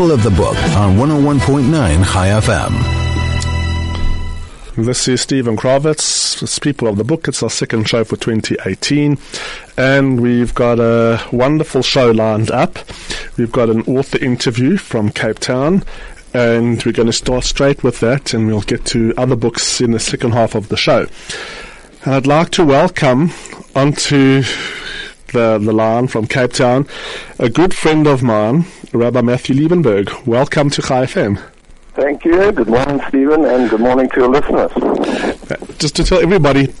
[0.00, 1.70] People of the Book on 101.9
[2.10, 2.72] Chai FM.
[4.82, 6.42] This is Stephen Kravitz.
[6.42, 7.28] It's People of the Book.
[7.28, 9.18] It's our second show for 2018.
[9.76, 12.78] And we've got a wonderful show lined up.
[13.36, 15.84] We've got an author interview from Cape Town.
[16.32, 18.32] And we're going to start straight with that.
[18.32, 21.08] And we'll get to other books in the second half of the show.
[22.06, 23.32] And I'd like to welcome
[23.76, 24.44] onto
[25.32, 26.86] the, the line from Cape Town
[27.38, 30.26] a good friend of mine, Rabbi Matthew Liebenberg.
[30.26, 31.40] Welcome to Chai FM.
[31.94, 32.50] Thank you.
[32.50, 34.72] Good morning, Stephen, and good morning to your listeners.
[35.78, 36.72] Just to tell everybody,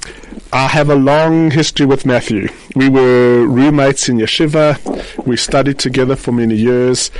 [0.52, 2.48] I have a long history with Matthew.
[2.74, 5.24] We were roommates in yeshiva.
[5.24, 7.12] We studied together for many years.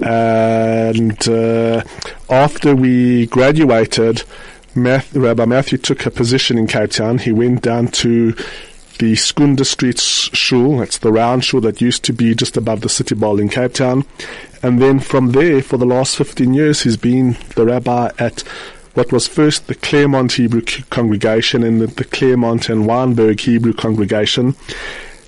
[0.00, 1.82] And uh,
[2.30, 4.22] after we graduated,
[4.76, 7.18] Matthew, Rabbi Matthew took a position in Cape Town.
[7.18, 8.34] He went down to
[8.98, 10.78] the Schoonder Street Shul.
[10.78, 13.74] That's the round shul that used to be just above the City Bowl in Cape
[13.74, 14.04] Town.
[14.62, 18.40] And then from there, for the last 15 years, he's been the rabbi at
[18.94, 24.54] what was first the Claremont Hebrew congregation and the, the Claremont and Wynberg Hebrew congregation.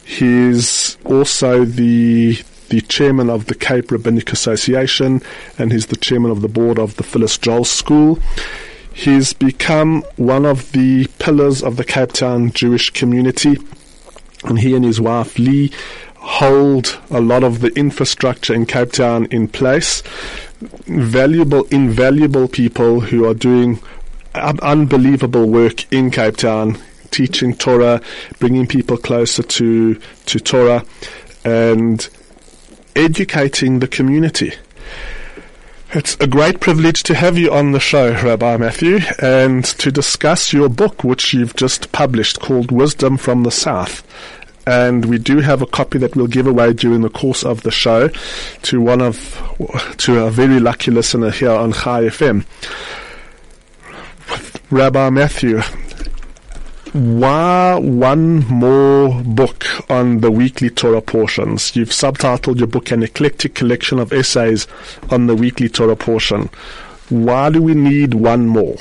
[0.04, 5.22] He's also the the chairman of the Cape Rabbinic Association
[5.58, 8.18] and he's the chairman of the board of the Phyllis Jowell School.
[8.98, 13.56] He's become one of the pillars of the Cape Town Jewish community
[14.42, 15.70] and he and his wife Lee
[16.16, 20.02] hold a lot of the infrastructure in Cape Town in place.
[20.88, 23.78] Valuable, invaluable people who are doing
[24.34, 26.76] un- unbelievable work in Cape Town,
[27.12, 28.00] teaching Torah,
[28.40, 29.94] bringing people closer to,
[30.26, 30.84] to Torah,
[31.44, 32.08] and
[32.96, 34.54] educating the community.
[35.92, 40.52] It's a great privilege to have you on the show, Rabbi Matthew, and to discuss
[40.52, 44.04] your book, which you've just published called Wisdom from the South
[44.68, 47.70] and we do have a copy that we'll give away during the course of the
[47.70, 48.10] show
[48.60, 49.16] to one of
[49.96, 52.44] to a very lucky listener here on Chai FM.
[54.70, 55.62] Rabbi Matthew,
[56.92, 61.74] why one more book on the weekly Torah portions?
[61.76, 64.66] You've subtitled your book an eclectic collection of essays
[65.10, 66.50] on the weekly Torah portion.
[67.08, 68.76] Why do we need one more?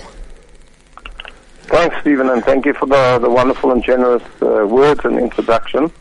[1.63, 5.91] Thanks, Stephen, and thank you for the, the wonderful and generous uh, words and introduction.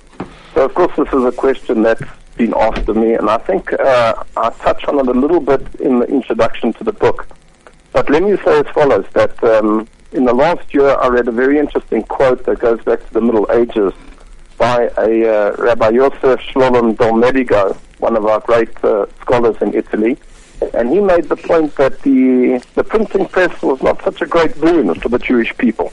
[0.55, 2.05] So, of course, this is a question that's
[2.37, 5.63] been asked of me, and I think uh, I touched on it a little bit
[5.81, 7.27] in the introduction to the book.
[7.93, 11.33] But let me say as follows, that um, in the last year I read a
[11.33, 13.93] very interesting quote that goes back to the Middle Ages
[14.59, 20.17] by a uh, Rabbi Yosef Shlomo Delmedigo, one of our great uh, scholars in Italy.
[20.73, 24.59] And he made the point that the, the printing press was not such a great
[24.59, 25.93] boon for the Jewish people,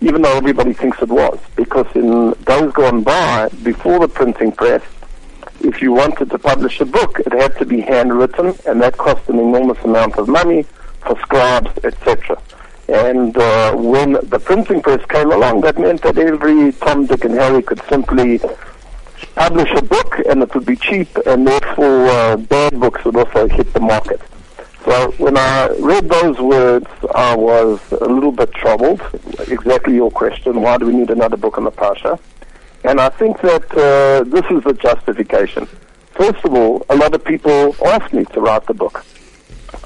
[0.00, 1.38] even though everybody thinks it was.
[1.54, 4.82] Because in days gone by, before the printing press,
[5.60, 9.28] if you wanted to publish a book, it had to be handwritten, and that cost
[9.28, 10.62] an enormous amount of money
[11.02, 12.40] for scribes, etc.
[12.90, 17.34] And uh, when the printing press came along, that meant that every Tom, Dick, and
[17.34, 18.40] Harry could simply
[19.36, 23.46] publish a book and it would be cheap and therefore uh, bad books would also
[23.48, 24.20] hit the market.
[24.84, 29.00] So when I read those words, I was a little bit troubled.
[29.46, 32.18] Exactly your question, why do we need another book on the Parsha?
[32.82, 35.66] And I think that uh, this is the justification.
[36.12, 39.04] First of all, a lot of people asked me to write the book.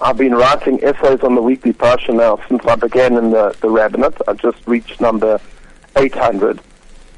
[0.03, 3.71] I've been writing essays on the weekly Parsha now since I began in the, the
[3.71, 4.17] rabbinate.
[4.27, 5.41] I just reached number
[5.97, 6.61] 800.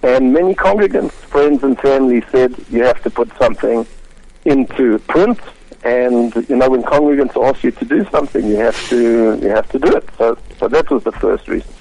[0.03, 3.87] And many congregants, friends and family said you have to put something
[4.45, 5.41] into print
[5.83, 9.69] and you know when congregants ask you to do something you have to you have
[9.71, 10.09] to do it.
[10.19, 11.73] So so that was the first reason.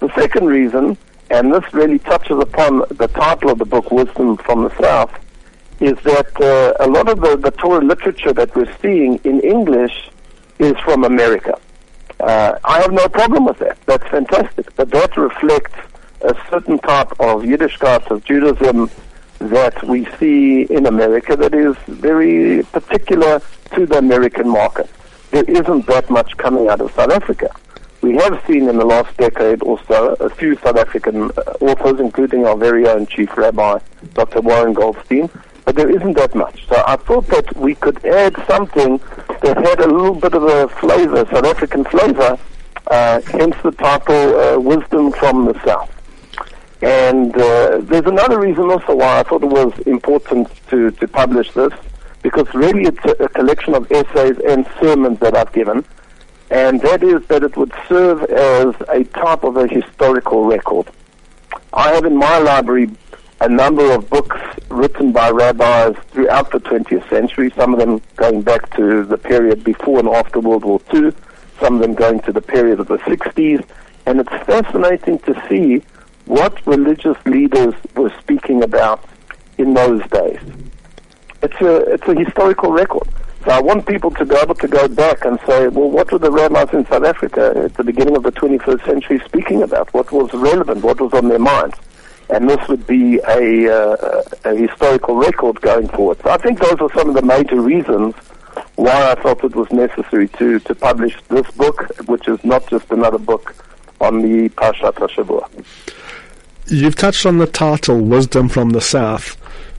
[0.00, 0.96] The second reason,
[1.30, 5.12] and this really touches upon the title of the book, Wisdom from the South,
[5.80, 10.10] is that uh, a lot of the, the Torah literature that we're seeing in English
[10.58, 11.58] is from America.
[12.20, 13.78] Uh, I have no problem with that.
[13.86, 14.74] That's fantastic.
[14.76, 15.78] But that reflects
[16.22, 18.90] a certain type of Yiddishkeit of Judaism
[19.40, 23.42] that we see in America that is very particular
[23.74, 24.88] to the American market.
[25.32, 27.50] There isn't that much coming out of South Africa.
[28.00, 32.00] We have seen in the last decade or so a few South African uh, authors,
[32.00, 33.78] including our very own Chief Rabbi,
[34.12, 34.40] Dr.
[34.42, 35.28] Warren Goldstein,
[35.64, 36.66] but there isn't that much.
[36.68, 38.98] So I thought that we could add something
[39.42, 42.38] that had a little bit of a flavor, South African flavor,
[42.88, 45.90] uh, hence the title uh, Wisdom from the South.
[46.82, 51.50] And uh, there's another reason also why I thought it was important to, to publish
[51.52, 51.72] this,
[52.22, 55.84] because really it's a, a collection of essays and sermons that I've given,
[56.50, 60.90] and that is that it would serve as a type of a historical record.
[61.72, 62.90] I have in my library
[63.44, 68.40] a number of books written by rabbis throughout the 20th century, some of them going
[68.40, 71.12] back to the period before and after World War II,
[71.60, 73.62] some of them going to the period of the 60s,
[74.06, 75.84] and it's fascinating to see
[76.24, 79.04] what religious leaders were speaking about
[79.58, 80.40] in those days.
[81.42, 83.06] It's a, it's a historical record.
[83.44, 86.18] So I want people to be able to go back and say, well, what were
[86.18, 89.92] the rabbis in South Africa at the beginning of the 21st century speaking about?
[89.92, 90.82] What was relevant?
[90.82, 91.76] What was on their minds?
[92.30, 96.20] And this would be a, uh, a historical record going forward.
[96.22, 98.14] So I think those are some of the major reasons
[98.76, 102.90] why I felt it was necessary to, to publish this book, which is not just
[102.90, 103.54] another book
[104.00, 105.64] on the Parshat HaShavua.
[106.66, 109.36] You've touched on the title, Wisdom from the South,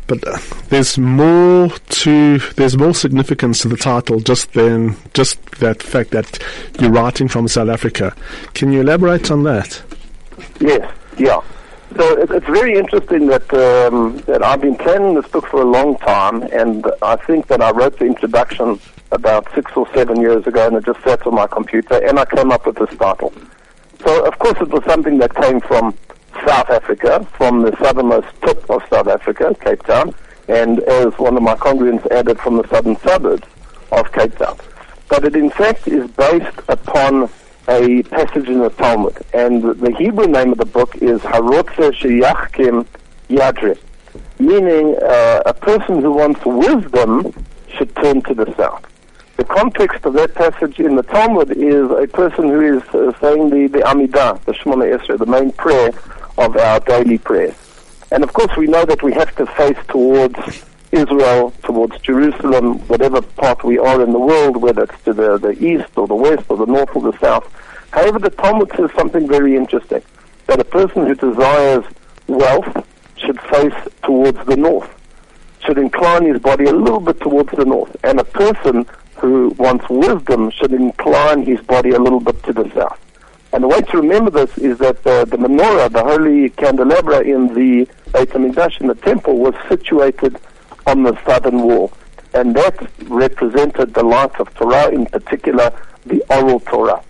[0.08, 0.38] but uh,
[0.70, 6.40] there's more to, there's more significance to the title just than just that fact that
[6.80, 8.16] you're writing from South Africa.
[8.54, 9.82] Can you elaborate on that?
[10.60, 11.42] Yes, yeah.
[11.94, 15.66] So it, it's very interesting that um, that I've been planning this book for a
[15.66, 18.80] long time, and I think that I wrote the introduction
[19.12, 22.26] about six or seven years ago, and it just sat on my computer, and I
[22.26, 23.32] came up with this title.
[24.04, 25.96] So of course it was something that came from
[26.46, 30.14] South Africa, from the southernmost tip of South Africa, Cape Town,
[30.48, 33.48] and as one of my congregants added, from the southern suburbs
[33.92, 34.58] of Cape Town.
[35.08, 37.30] But it in fact is based upon
[37.68, 42.86] a passage in the Talmud, and the Hebrew name of the book is Harotze Sheyachkim
[43.30, 43.78] Yadrim,
[44.40, 47.34] meaning uh, a person who wants wisdom
[47.76, 48.86] should turn to the south.
[49.38, 53.50] The context of that passage in the Talmud is a person who is uh, saying
[53.50, 55.90] the, the Amidah, the Shemona Esrei, the main prayer
[56.38, 57.56] of our daily prayers.
[58.12, 60.38] And of course we know that we have to face towards
[60.96, 65.52] Israel, towards Jerusalem, whatever part we are in the world, whether it's to the, the
[65.52, 67.46] east or the west or the north or the south.
[67.92, 70.02] However, the Talmud says something very interesting,
[70.48, 71.86] that a person who desires
[72.28, 72.88] wealth
[73.18, 74.90] should face towards the north,
[75.66, 78.86] should incline his body a little bit towards the north, and a person
[79.18, 83.00] who wants wisdom should incline his body a little bit to the south.
[83.54, 87.54] And the way to remember this is that the, the menorah, the holy candelabra in
[87.54, 90.38] the Beit in the temple, was situated
[90.88, 91.92] on the southern wall.
[92.34, 95.72] And that represented the light of Torah, in particular
[96.06, 97.02] the oral Torah.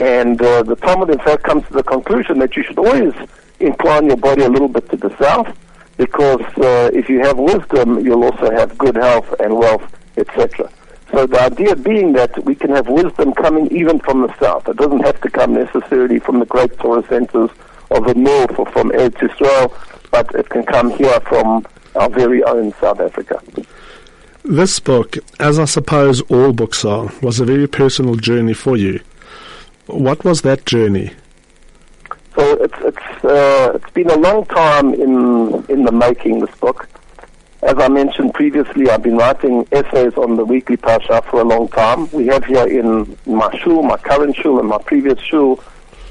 [0.00, 3.14] And uh, the Talmud, in fact, comes to the conclusion that you should always
[3.60, 5.56] incline your body a little bit to the south,
[5.96, 9.84] because uh, if you have wisdom, you'll also have good health and wealth,
[10.16, 10.70] etc.
[11.12, 14.66] So the idea being that we can have wisdom coming even from the south.
[14.68, 17.50] It doesn't have to come necessarily from the great Torah centers
[17.90, 19.76] of the north or from Eretz Israel,
[20.10, 23.42] but it can come here from our very own South Africa.
[24.44, 29.00] This book, as I suppose all books are, was a very personal journey for you.
[29.86, 31.12] What was that journey?
[32.34, 36.40] So it's it's uh, it's been a long time in in the making.
[36.40, 36.88] This book,
[37.62, 41.68] as I mentioned previously, I've been writing essays on the weekly parsha for a long
[41.68, 42.10] time.
[42.10, 45.62] We have here in my shul, my current shul, and my previous shul,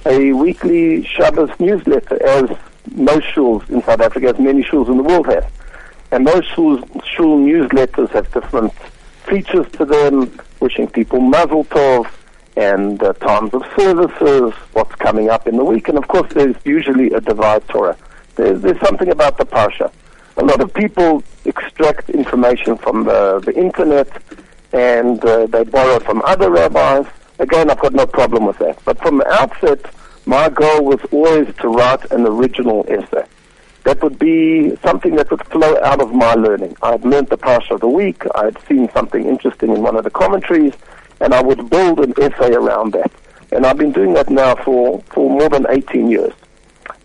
[0.06, 2.50] a weekly Shabbos newsletter, as
[2.92, 5.52] most shuls in South Africa, as many shuls in the world have.
[6.12, 8.74] And those shul, shul newsletters have different
[9.26, 12.12] features to them, wishing people mazel tov,
[12.58, 16.56] and uh, times of services, what's coming up in the week, and of course there's
[16.66, 17.98] usually a dvar Torah.
[18.36, 19.92] There's, there's something about the parsha.
[20.38, 24.10] A lot of people extract information from the, the internet
[24.74, 27.06] and uh, they borrow from other rabbis.
[27.40, 28.80] Again, I've got no problem with that.
[28.86, 29.84] But from the outset,
[30.26, 33.26] my goal was always to write an original essay.
[33.84, 36.78] That would be something that would flow out of my learning.
[36.84, 38.24] I had learned the parsha of the week.
[38.36, 40.74] I had seen something interesting in one of the commentaries,
[41.20, 43.12] and I would build an essay around that.
[43.52, 46.34] And I've been doing that now for, for more than 18 years.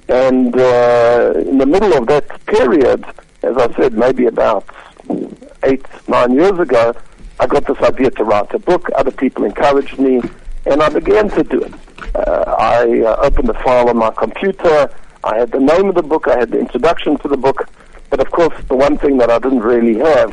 [0.08, 3.04] And uh, in the middle of that period,
[3.42, 4.64] as I said, maybe about
[5.64, 6.94] eight, nine years ago,
[7.40, 8.88] I got this idea to write a book.
[8.96, 10.20] Other people encouraged me,
[10.66, 11.74] and I began to do it.
[12.14, 14.90] Uh, I uh, opened a file on my computer.
[15.24, 16.28] I had the name of the book.
[16.28, 17.68] I had the introduction to the book.
[18.10, 20.30] But of course, the one thing that I didn't really have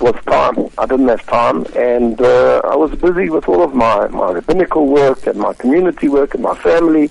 [0.00, 0.68] was time.
[0.76, 4.86] I didn't have time, and uh, I was busy with all of my, my rabbinical
[4.86, 7.10] work and my community work and my family.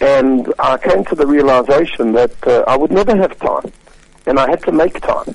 [0.00, 3.72] And I came to the realization that uh, I would never have time,
[4.26, 5.34] and I had to make time.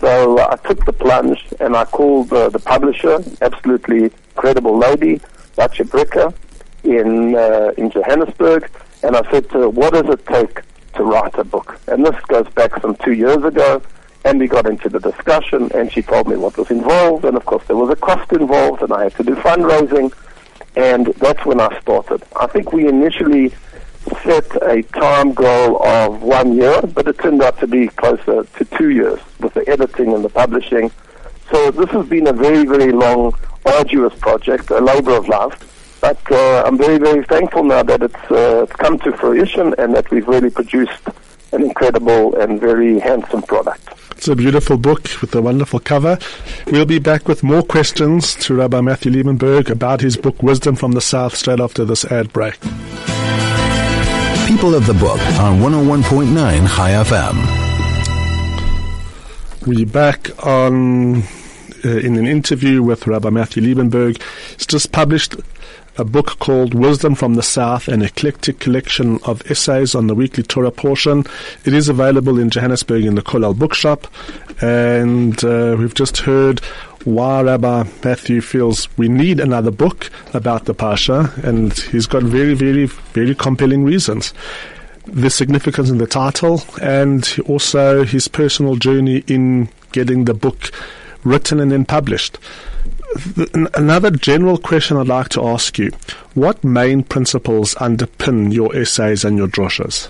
[0.00, 5.20] So uh, I took the plunge, and I called the publisher, absolutely credible lady,
[5.56, 6.34] Batya Bricker,
[6.84, 8.70] in uh, in Johannesburg,
[9.02, 10.62] and I said to her, "What does it take
[10.94, 13.82] to write a book?" And this goes back some two years ago,
[14.24, 17.44] and we got into the discussion, and she told me what was involved, and of
[17.44, 20.12] course there was a cost involved, and I had to do fundraising,
[20.76, 22.22] and that's when I started.
[22.40, 23.52] I think we initially
[24.24, 28.64] set a time goal of one year, but it turned out to be closer to
[28.76, 30.90] two years with the editing and the publishing.
[31.50, 33.34] So this has been a very, very long,
[33.66, 35.52] arduous project, a labor of love.
[36.02, 39.94] But uh, I'm very, very thankful now that it's, uh, it's come to fruition and
[39.94, 41.00] that we've really produced
[41.52, 43.88] an incredible and very handsome product.
[44.10, 46.18] It's a beautiful book with a wonderful cover.
[46.66, 50.90] We'll be back with more questions to Rabbi Matthew Liebenberg about his book Wisdom from
[50.90, 52.58] the South straight after this ad break.
[54.48, 57.62] People of the Book on 101.9 Chai FM.
[59.68, 61.22] We're back on
[61.84, 64.20] uh, in an interview with Rabbi Matthew Liebenberg.
[64.56, 65.36] He's just published
[65.98, 70.42] a book called Wisdom from the South, an eclectic collection of essays on the weekly
[70.42, 71.24] Torah portion.
[71.64, 74.06] It is available in Johannesburg in the Kollel bookshop.
[74.62, 76.60] And uh, we've just heard
[77.04, 82.54] why Rabbi Matthew feels we need another book about the Parsha, and he's got very,
[82.54, 84.32] very, very compelling reasons.
[85.06, 90.70] The significance in the title, and also his personal journey in getting the book
[91.24, 92.38] written and then published
[93.74, 95.90] another general question I'd like to ask you:
[96.34, 100.08] What main principles underpin your essays and your droshes?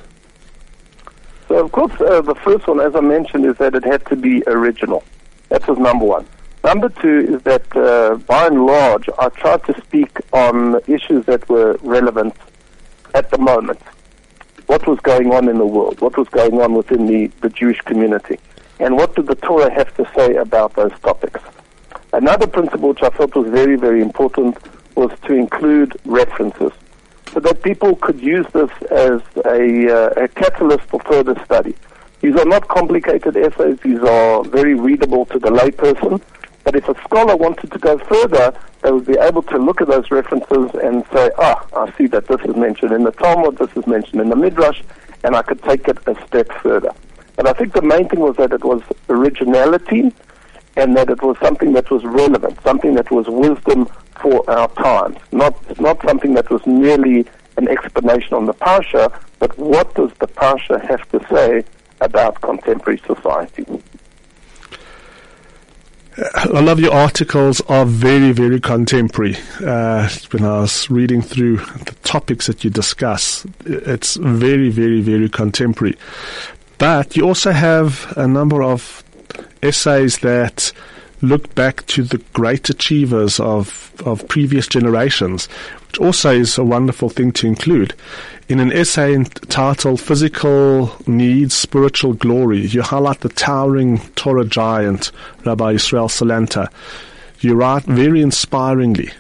[1.48, 4.16] So, of course, uh, the first one, as I mentioned, is that it had to
[4.16, 5.04] be original.
[5.48, 6.26] That was number one.
[6.64, 11.48] Number two is that, uh, by and large, I tried to speak on issues that
[11.48, 12.34] were relevant
[13.14, 13.80] at the moment.
[14.66, 16.00] What was going on in the world?
[16.00, 18.38] What was going on within the, the Jewish community?
[18.78, 21.40] And what did the Torah have to say about those topics?
[22.12, 24.58] Another principle which I felt was very, very important
[24.94, 26.72] was to include references
[27.32, 31.74] so that people could use this as a, uh, a catalyst for further study.
[32.20, 33.78] These are not complicated essays.
[33.82, 36.20] These are very readable to the layperson.
[36.64, 39.88] But if a scholar wanted to go further, they would be able to look at
[39.88, 43.70] those references and say, ah, I see that this is mentioned in the Talmud, this
[43.74, 44.82] is mentioned in the Midrash,
[45.24, 46.92] and I could take it a step further.
[47.38, 50.12] And I think the main thing was that it was originality
[50.76, 53.86] and that it was something that was relevant, something that was wisdom
[54.20, 57.26] for our times, not not something that was merely
[57.56, 61.64] an explanation on the Parsha, but what does the Parsha have to say
[62.00, 63.66] about contemporary society?
[66.50, 69.36] Lot of your articles are very, very contemporary.
[69.64, 75.30] Uh, when I was reading through the topics that you discuss, it's very, very, very
[75.30, 75.96] contemporary.
[76.76, 79.01] But you also have a number of
[79.62, 80.72] essays that
[81.22, 85.46] look back to the great achievers of, of previous generations,
[85.86, 87.94] which also is a wonderful thing to include.
[88.48, 95.12] In an essay entitled Physical Needs, Spiritual Glory, you highlight the towering Torah giant,
[95.44, 96.68] Rabbi Israel Salanter.
[97.40, 99.10] You write very inspiringly.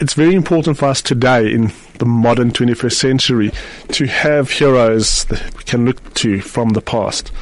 [0.00, 3.50] It's very important for us today in the modern 21st century
[3.88, 7.32] to have heroes that we can look to from the past.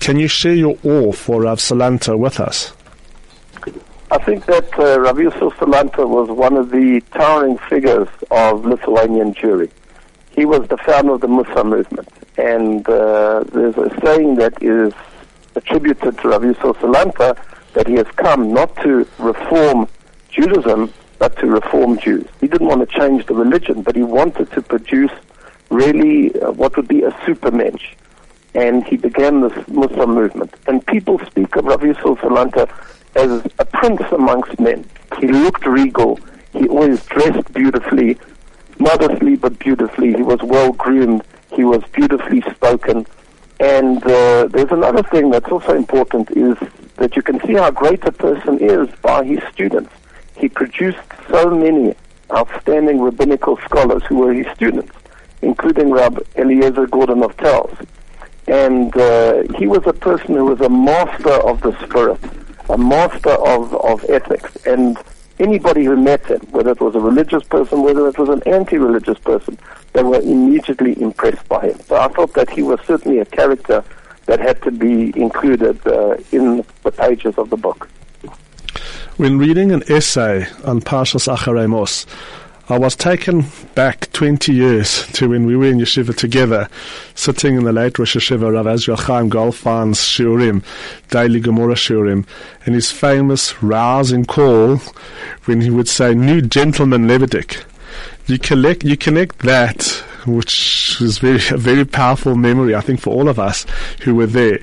[0.00, 2.72] Can you share your awe for Rav Salanter with us?
[4.10, 9.34] I think that uh, Rav Yosef Salanter was one of the towering figures of Lithuanian
[9.34, 9.70] Jewry.
[10.30, 14.94] He was the founder of the Mussar movement, and uh, there's a saying that is
[15.56, 17.36] attributed to Rav Yosef Salanter
[17.74, 19.86] that he has come not to reform
[20.30, 22.26] Judaism, but to reform Jews.
[22.40, 25.12] He didn't want to change the religion, but he wanted to produce
[25.70, 27.94] really uh, what would be a supermensch.
[28.54, 30.54] And he began this Mussar movement.
[30.66, 32.68] And people speak of Rav Yisrael Salanter
[33.14, 34.88] as a prince amongst men.
[35.20, 36.18] He looked regal.
[36.52, 38.18] He always dressed beautifully,
[38.78, 40.14] modestly but beautifully.
[40.14, 41.24] He was well groomed.
[41.52, 43.06] He was beautifully spoken.
[43.60, 46.56] And uh, there's another thing that's also important is
[46.96, 49.92] that you can see how great a person is by his students
[50.38, 50.98] he produced
[51.30, 51.94] so many
[52.32, 54.94] outstanding rabbinical scholars who were his students,
[55.42, 57.86] including Rab Eliezer Gordon of Telz.
[58.46, 62.20] And uh, he was a person who was a master of the spirit,
[62.68, 64.56] a master of, of ethics.
[64.64, 64.96] And
[65.38, 69.18] anybody who met him, whether it was a religious person, whether it was an anti-religious
[69.18, 69.58] person,
[69.92, 71.80] they were immediately impressed by him.
[71.80, 73.84] So I thought that he was certainly a character
[74.26, 77.88] that had to be included uh, in the pages of the book.
[79.18, 82.06] When reading an essay on Parshas Acharei Mos,
[82.68, 86.68] I was taken back 20 years to when we were in yeshiva together,
[87.16, 90.62] sitting in the late Rosh Yeshiva Rav Azriel Chaim Goldfein's shiurim,
[91.10, 92.28] daily Gemara shiurim,
[92.64, 94.76] and his famous rousing call
[95.46, 97.64] when he would say, "New gentleman Lebedik."
[98.26, 99.82] You collect, you connect that,
[100.26, 103.66] which is very a very powerful memory, I think, for all of us
[104.02, 104.60] who were there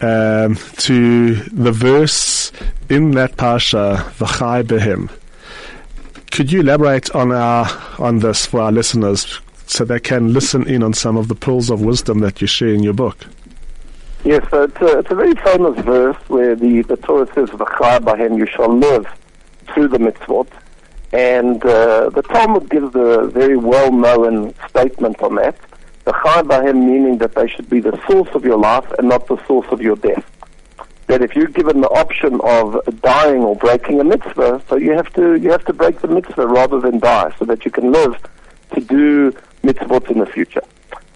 [0.00, 2.52] um, to the verse
[2.88, 5.10] in that parsha, V'chai bahem.
[6.30, 7.66] Could you elaborate on our
[7.98, 9.40] on this for our listeners?
[9.68, 12.70] so they can listen in on some of the pearls of wisdom that you share
[12.70, 13.26] in your book.
[14.24, 17.98] Yes, so it's a, it's a very famous verse where the, the Torah says, V'chai
[18.00, 19.06] bahem, you shall live
[19.72, 20.48] through the mitzvot.
[21.12, 25.56] And uh, the Talmud gives a very well-known statement on that.
[26.08, 29.36] V'chai bahem meaning that they should be the source of your life and not the
[29.46, 30.24] source of your death.
[31.06, 35.12] That if you're given the option of dying or breaking a mitzvah, so you have
[35.14, 38.16] to you have to break the mitzvah rather than die, so that you can live
[38.74, 40.62] to do mitzvot in the future.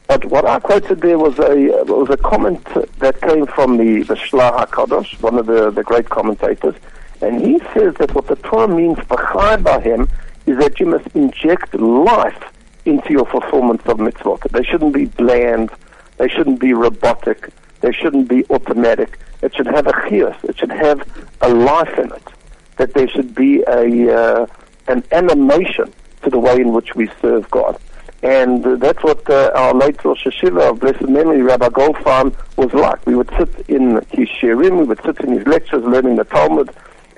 [0.09, 2.63] But what I quoted there was a was a comment
[2.99, 6.75] that came from the the Shlah Hakadosh, one of the, the great commentators,
[7.23, 10.07] and he says that what the Torah means by him
[10.45, 12.52] is that you must inject life
[12.85, 14.43] into your fulfillment of mitzvot.
[14.51, 15.71] They shouldn't be bland,
[16.19, 19.19] they shouldn't be robotic, they shouldn't be automatic.
[19.43, 21.03] It should have a chios, it should have
[21.41, 22.29] a life in it.
[22.77, 24.47] That there should be a uh,
[24.89, 27.79] an animation to the way in which we serve God.
[28.23, 32.73] And uh, that's what uh, our late Rosh Yeshiva of blessed memory, Rabbi Goldfein, was
[32.73, 33.05] like.
[33.05, 36.71] We would sit in his shiurim, we would sit in his lectures learning the Talmud,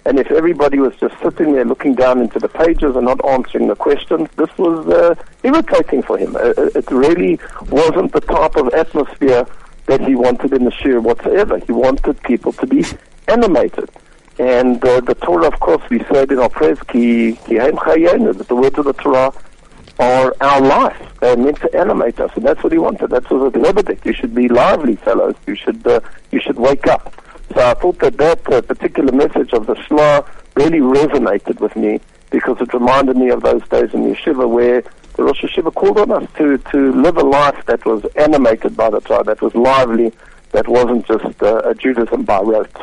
[0.06, 3.68] and if everybody was just sitting there looking down into the pages and not answering
[3.68, 6.36] the questions, this was uh, irritating for him.
[6.36, 7.38] Uh, uh it really
[7.70, 9.46] wasn't the type of atmosphere
[9.86, 11.58] that he wanted in the shiur whatsoever.
[11.58, 12.84] He wanted people to be
[13.28, 13.90] animated.
[14.38, 18.56] And uh, the Torah, of course, we said in our prayers, ki, ki that the
[18.56, 19.32] words of the Torah
[19.98, 21.00] are our life.
[21.20, 23.10] They're meant to animate us, and that's what he wanted.
[23.10, 24.04] That's what Lebedik.
[24.04, 25.36] You should be lively, fellows.
[25.46, 26.00] You should uh,
[26.32, 27.14] you should wake up.
[27.52, 30.22] So I thought that that uh, particular message of the Shema
[30.54, 34.82] really resonated with me because it reminded me of those days in yeshiva where
[35.14, 38.90] the Rosh Yeshiva called on us to, to live a life that was animated by
[38.90, 40.12] the Torah, that was lively,
[40.50, 42.76] that wasn't just uh, a Judaism by rote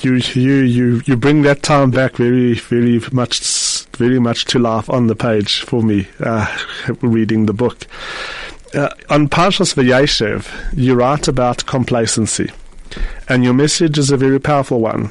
[0.00, 4.90] you you you you bring that time back very very much very much to life
[4.90, 6.46] on the page for me uh,
[7.00, 7.86] reading the book.
[8.74, 12.50] Uh, on Parshas Vayeshev, you write about complacency,
[13.28, 15.10] and your message is a very powerful one.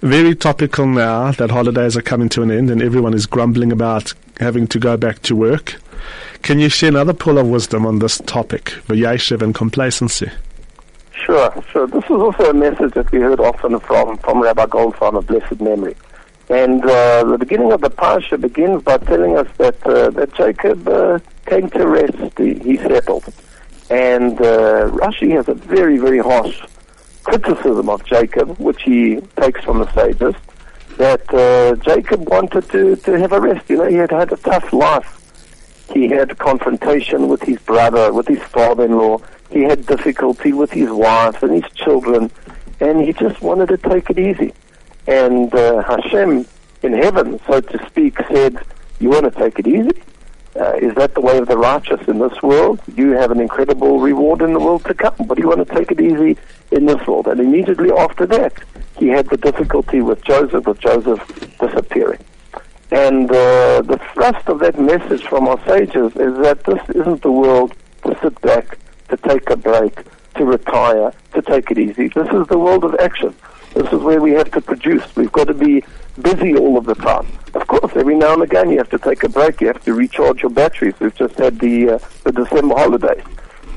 [0.00, 4.14] Very topical now that holidays are coming to an end and everyone is grumbling about
[4.38, 5.80] having to go back to work.
[6.42, 10.30] Can you share another pull of wisdom on this topic, Vayeshev and complacency?
[11.12, 11.86] Sure, sure.
[11.86, 15.60] This is also a message that we heard often from, from Rabbi Goldfein of blessed
[15.60, 15.94] memory.
[16.48, 20.88] And uh, the beginning of the parasha begins by telling us that uh, that Jacob
[20.88, 22.36] uh, came to rest.
[22.36, 23.32] He, he settled,
[23.88, 26.60] and uh, Rashi has a very very harsh
[27.30, 30.34] criticism of Jacob, which he takes from the sages.
[30.96, 33.70] That uh, Jacob wanted to to have a rest.
[33.70, 35.16] You know, he had had a tough life.
[35.92, 39.18] He had confrontation with his brother, with his father-in-law.
[39.50, 42.30] He had difficulty with his wife and his children,
[42.80, 44.52] and he just wanted to take it easy.
[45.06, 46.46] And uh, Hashem
[46.82, 48.58] in heaven, so to speak, said,
[48.98, 50.02] "You want to take it easy?
[50.56, 52.80] Uh, is that the way of the righteous in this world?
[52.96, 55.92] You have an incredible reward in the world to come, but you want to take
[55.92, 56.36] it easy
[56.72, 58.52] in this world." And immediately after that,
[58.98, 61.20] he had the difficulty with Joseph, with Joseph
[61.58, 62.18] disappearing.
[62.90, 67.30] And uh, the thrust of that message from our sages is that this isn't the
[67.30, 67.72] world
[68.04, 68.78] to sit back
[69.10, 70.00] to take a break,
[70.34, 72.08] to retire, to take it easy.
[72.08, 73.34] This is the world of action.
[73.74, 75.04] This is where we have to produce.
[75.14, 75.84] We've got to be
[76.20, 77.26] busy all of the time.
[77.54, 79.60] Of course, every now and again you have to take a break.
[79.60, 80.94] You have to recharge your batteries.
[81.00, 83.24] We've just had the uh, the December holidays.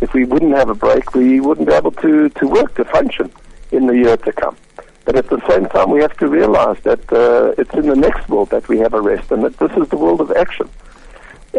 [0.02, 3.32] If we wouldn't have a break, we wouldn't be able to, to work, to function
[3.72, 4.58] in the year to come.
[5.06, 8.30] But at the same time, we have to realize that uh, it's in the next
[8.30, 10.70] world that we have a rest, and that this is the world of action.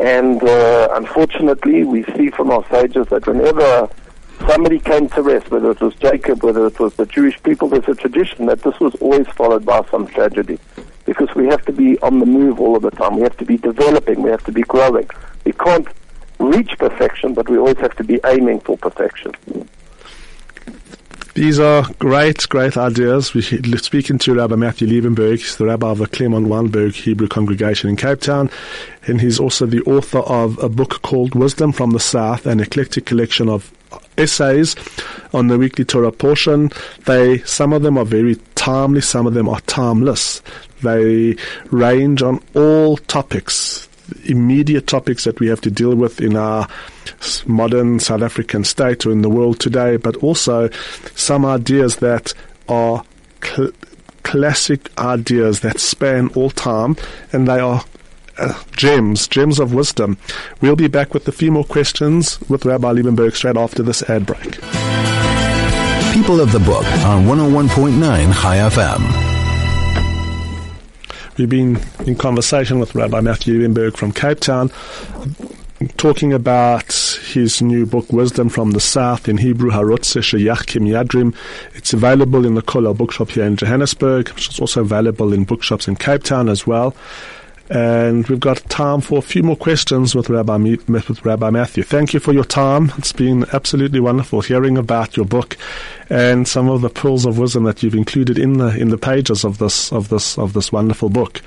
[0.01, 3.89] And uh, unfortunately, we see from our sages that whenever
[4.49, 7.89] somebody came to rest, whether it was Jacob, whether it was the Jewish people, there's
[7.89, 10.59] a tradition that this was always followed by some tragedy.
[11.05, 13.17] Because we have to be on the move all of the time.
[13.17, 14.23] We have to be developing.
[14.23, 15.09] We have to be growing.
[15.45, 15.87] We can't
[16.39, 19.33] reach perfection, but we always have to be aiming for perfection.
[21.35, 23.35] These are great, great ideas.
[23.35, 23.43] We're
[23.79, 27.97] speaking to Rabbi Matthew Liebenberg, he's the rabbi of the Claremont Wynberg Hebrew congregation in
[27.97, 28.49] Cape Town,
[29.09, 33.07] and he's also the author of a book called Wisdom from the South, an eclectic
[33.07, 33.73] collection of
[34.17, 34.77] essays
[35.33, 36.71] on the weekly Torah portion.
[37.05, 40.41] They, some of them are very timely, some of them are timeless.
[40.83, 41.37] They
[41.71, 43.89] range on all topics
[44.27, 46.69] immediate topics that we have to deal with in our
[47.47, 50.69] modern South African state or in the world today, but also
[51.15, 52.33] some ideas that
[52.69, 53.03] are
[53.43, 53.73] cl-
[54.23, 56.97] classic ideas that span all time
[57.33, 57.85] and they are
[58.39, 60.19] uh, gems, gems of wisdom.
[60.61, 64.27] We'll be back with a few more questions with Rabbi Liebenberg straight after this ad
[64.27, 64.59] break.
[66.15, 67.99] People of the Book on 101.9
[68.41, 69.03] Chai FM.
[71.37, 74.71] We've been in conversation with Rabbi Matthew Liebenberg from Cape Town
[75.97, 81.35] talking about his new book, Wisdom from the South, in Hebrew, Harotze Sheyachkim Yadrim.
[81.75, 84.31] It's available in the Kollel bookshop here in Johannesburg.
[84.37, 86.95] It's also available in bookshops in Cape Town as well.
[87.71, 91.83] And we've got time for a few more questions with Rabbi, with Rabbi Matthew.
[91.83, 92.93] Thank you for your time.
[92.99, 95.57] It's been absolutely wonderful hearing about your book
[96.11, 99.45] and some of the pearls of wisdom that you've included in the in the pages
[99.45, 101.41] of this of this of this wonderful book.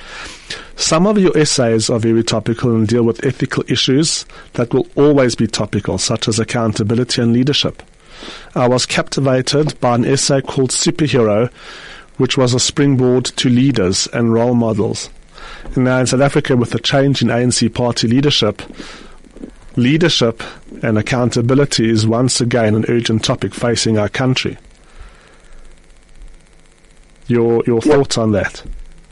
[0.76, 5.36] Some of your essays are very topical and deal with ethical issues that will always
[5.36, 7.84] be topical, such as accountability and leadership.
[8.56, 11.52] I was captivated by an essay called Superhero,
[12.18, 15.12] which was a springboard to leaders and role models.
[15.76, 18.62] Now, in South Africa, with the change in ANC party leadership,
[19.76, 20.42] leadership
[20.82, 24.58] and accountability is once again an urgent topic facing our country.
[27.28, 28.64] Your your thoughts on that?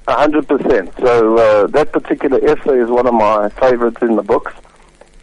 [0.08, 0.94] A hundred percent.
[1.00, 4.54] So uh, that particular essay is one of my favorites in the books.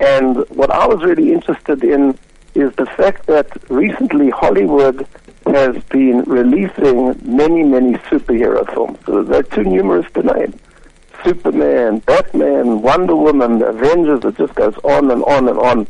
[0.00, 2.18] And what I was really interested in
[2.54, 5.06] is the fact that recently Hollywood
[5.46, 8.98] has been releasing many, many superhero films.
[9.06, 10.58] So they're too numerous to name.
[11.24, 15.86] Superman, Batman, Wonder Woman, the Avengers, it just goes on and on and on.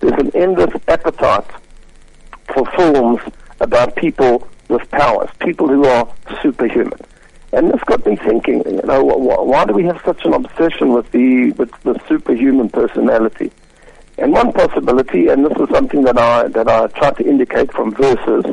[0.00, 1.46] There's an endless appetite
[2.54, 3.20] for films
[3.60, 6.12] about people with powers, people who are
[6.42, 6.98] superhuman.
[7.52, 11.10] And this got me thinking, you know, why do we have such an obsession with
[11.10, 13.50] the with the superhuman personality?
[14.18, 17.92] And one possibility, and this is something that I that I try to indicate from
[17.92, 18.44] verses,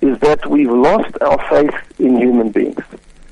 [0.00, 2.82] is that we've lost our faith in human beings.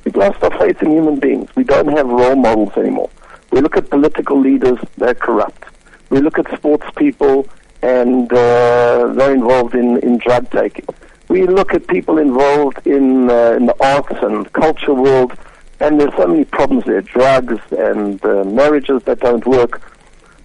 [0.05, 1.49] We've lost our faith in human beings.
[1.55, 3.11] We don't have role models anymore.
[3.51, 5.65] We look at political leaders, they're corrupt.
[6.09, 7.49] We look at sports people,
[7.83, 10.87] and uh, they're involved in, in drug taking.
[11.29, 15.37] We look at people involved in, uh, in the arts and culture world,
[15.81, 19.81] and there's so many problems there drugs and uh, marriages that don't work.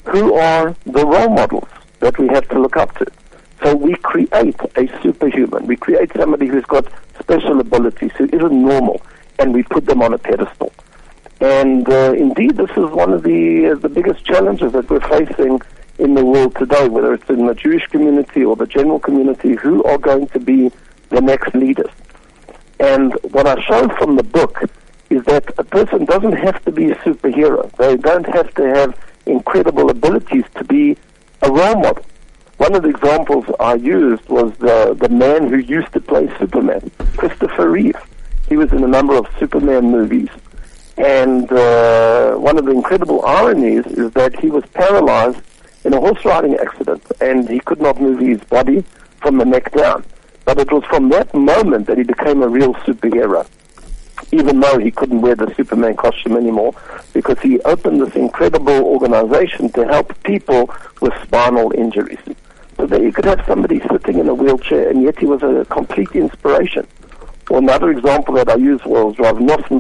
[0.06, 1.68] Who are the role models
[2.00, 3.06] that we have to look up to?
[3.64, 5.66] So we create a superhuman.
[5.66, 6.86] We create somebody who's got
[7.20, 9.02] special abilities, who isn't normal
[9.40, 10.72] and we put them on a pedestal.
[11.42, 15.62] And uh, indeed, this is one of the uh, the biggest challenges that we're facing
[16.00, 19.84] in the world today, whether it's in the Jewish community or the general community, who
[19.84, 20.72] are going to be
[21.10, 21.92] the next leaders.
[22.80, 24.64] And what I show from the book
[25.10, 27.72] is that a person doesn't have to be a superhero.
[27.78, 30.98] They don't have to have incredible abilities to be
[31.42, 32.06] a role model.
[32.58, 36.90] One of the examples I used was the, the man who used to play Superman,
[37.18, 37.98] Christopher Reeve.
[38.48, 40.30] He was in a number of Superman movies.
[40.98, 45.42] And uh, one of the incredible ironies is that he was paralyzed
[45.84, 48.84] in a horse riding accident and he could not move his body
[49.22, 50.06] from the neck down.
[50.46, 53.48] But it was from that moment that he became a real superhero,
[54.32, 56.76] even though he couldn't wear the Superman costume anymore,
[57.14, 62.20] because he opened this incredible organization to help people with spinal injuries.
[62.78, 65.66] So there you could have somebody sitting in a wheelchair, and yet he was a
[65.70, 66.86] complete inspiration.
[67.50, 69.80] Well, another example that I used was Rav Nosson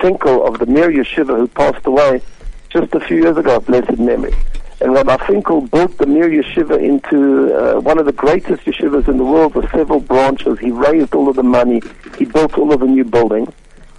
[0.00, 2.20] Finkel of the Mir Yeshiva, who passed away
[2.70, 4.34] just a few years ago blessed memory.
[4.80, 9.16] And Rabbi Finkel built the Mir Yeshiva into uh, one of the greatest yeshivas in
[9.16, 10.58] the world with several branches.
[10.58, 11.82] He raised all of the money.
[12.16, 13.50] He built all of the new buildings.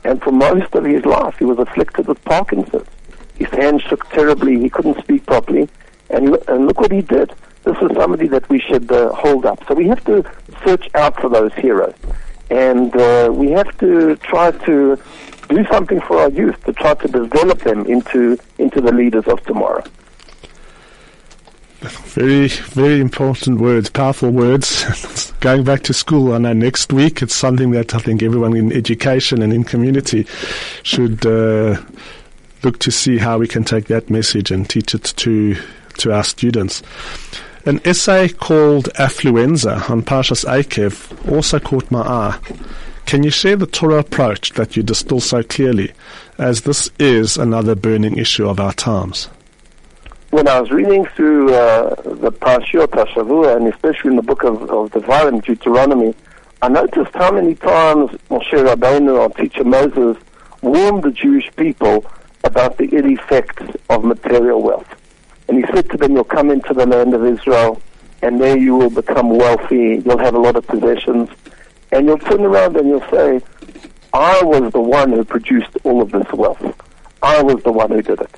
[0.04, 2.88] And for most of his life, he was afflicted with Parkinson's.
[3.36, 4.60] His hands shook terribly.
[4.60, 5.70] He couldn't speak properly.
[6.10, 7.34] And, and look what he did.
[7.64, 9.66] This is somebody that we should uh, hold up.
[9.68, 10.30] So we have to
[10.66, 11.96] search out for those heroes
[12.50, 15.00] and uh, we have to try to
[15.50, 19.44] do something for our youth to try to develop them into into the leaders of
[19.44, 19.84] tomorrow.
[21.82, 25.32] Very, very important words, powerful words.
[25.40, 28.74] Going back to school on our next week, it's something that I think everyone in
[28.74, 30.28] education and in community
[30.84, 31.82] should uh,
[32.64, 35.56] look to see how we can take that message and teach it to
[36.00, 36.84] to our students.
[37.66, 42.40] An essay called Affluenza on Parshas Eikev also caught my eye.
[43.06, 45.92] Can you share the Torah approach that you distill so clearly,
[46.38, 49.26] as this is another burning issue of our times?
[50.30, 54.62] When I was reading through uh, the Parashiot HaShavua, and especially in the book of,
[54.70, 56.16] of Devarim, Deuteronomy,
[56.62, 60.18] I noticed how many times Moshe Rabbeinu, our teacher Moses,
[60.62, 62.06] warned the Jewish people
[62.46, 64.88] about the ill effects of material wealth.
[65.50, 67.82] And he said to them, You'll come into the land of Israel,
[68.22, 70.00] and there you will become wealthy.
[70.06, 71.28] You'll have a lot of possessions.
[71.92, 73.42] And you'll turn around and you'll say,
[74.14, 76.62] I was the one who produced all of this wealth.
[77.24, 78.36] I was the one who did it.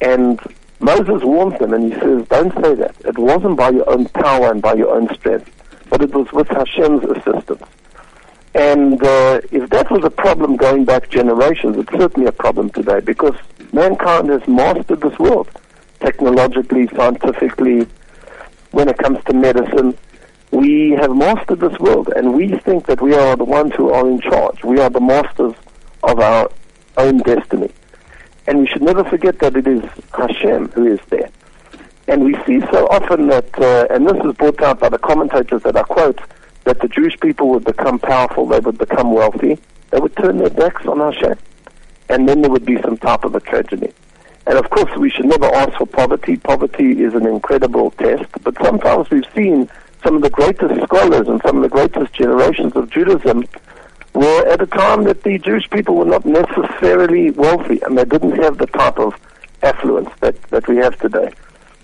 [0.00, 0.40] And
[0.80, 2.96] Moses warns them and he says, Don't say that.
[3.04, 5.50] It wasn't by your own power and by your own strength,
[5.90, 7.62] but it was with Hashem's assistance.
[8.54, 13.00] And uh, if that was a problem going back generations, it's certainly a problem today
[13.00, 13.34] because
[13.74, 15.50] mankind has mastered this world.
[16.00, 17.86] Technologically, scientifically,
[18.70, 19.96] when it comes to medicine.
[20.50, 24.08] We have mastered this world, and we think that we are the ones who are
[24.08, 24.62] in charge.
[24.64, 25.54] We are the masters
[26.02, 26.50] of our
[26.96, 27.70] own destiny.
[28.46, 29.82] And we should never forget that it is
[30.16, 31.30] Hashem who is there.
[32.08, 35.62] And we see so often that, uh, and this is brought out by the commentators
[35.62, 36.20] that I quote,
[36.64, 39.58] that the Jewish people would become powerful, they would become wealthy,
[39.90, 41.36] they would turn their backs on Hashem.
[42.08, 43.92] And then there would be some type of a tragedy.
[44.46, 46.36] And of course, we should never ask for poverty.
[46.36, 49.68] Poverty is an incredible test, but sometimes we've seen
[50.04, 53.44] some of the greatest scholars and some of the greatest generations of Judaism
[54.14, 58.36] were at a time that the Jewish people were not necessarily wealthy and they didn't
[58.42, 59.14] have the type of
[59.62, 61.32] affluence that, that we have today.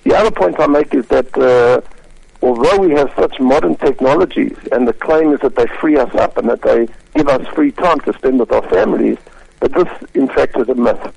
[0.05, 1.81] The other point I make is that uh,
[2.42, 6.38] although we have such modern technologies and the claim is that they free us up
[6.38, 9.18] and that they give us free time to spend with our families,
[9.61, 11.12] that this in fact is a myth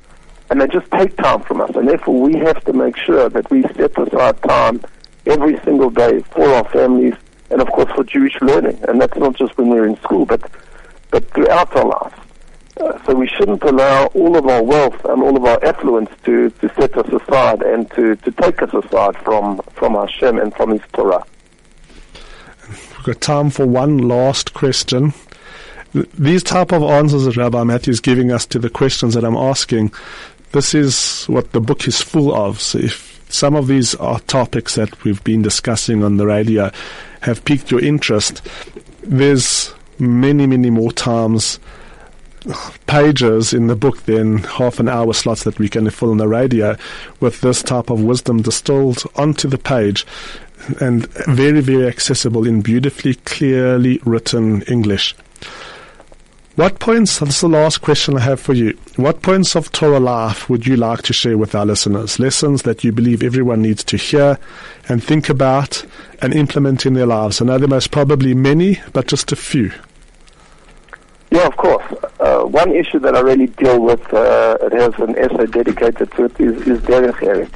[0.50, 1.72] and they just take time from us.
[1.76, 4.82] And therefore, we have to make sure that we set aside time
[5.26, 7.16] every single day for our families
[7.50, 8.80] and, of course, for Jewish learning.
[8.88, 10.50] And that's not just when we're in school, but
[11.12, 12.16] but throughout our lives.
[12.82, 16.50] Uh, so we shouldn't allow all of our wealth and all of our affluence to,
[16.50, 20.72] to set us aside and to, to take us aside from, from Hashem and from
[20.72, 21.24] His Torah.
[22.68, 25.14] We've got time for one last question.
[26.16, 29.38] These type of answers that Rabbi Matthew is giving us to the questions that I'm
[29.38, 29.94] asking
[30.56, 32.62] this is what the book is full of.
[32.62, 36.72] So if some of these are topics that we've been discussing on the radio
[37.24, 38.42] have piqued your interest,
[39.04, 41.60] there's many, many more times
[42.88, 46.28] pages in the book than half an hour slots that we can fill on the
[46.28, 46.78] radio
[47.20, 50.06] with this type of wisdom distilled onto the page
[50.80, 55.16] and very, very accessible in beautifully, clearly written English.
[56.56, 58.78] What points, this is the last question I have for you.
[58.96, 62.18] What points of Torah life would you like to share with our listeners?
[62.18, 64.40] Lessons that you believe everyone needs to hear
[64.88, 65.86] and think about
[66.22, 67.42] and implement in their lives.
[67.42, 69.70] I know there most probably many, but just a few.
[71.30, 71.84] Yeah, of course.
[72.22, 76.24] Uh, one issue that I really deal with, uh, it has an essay dedicated to
[76.24, 77.50] it, is, is derech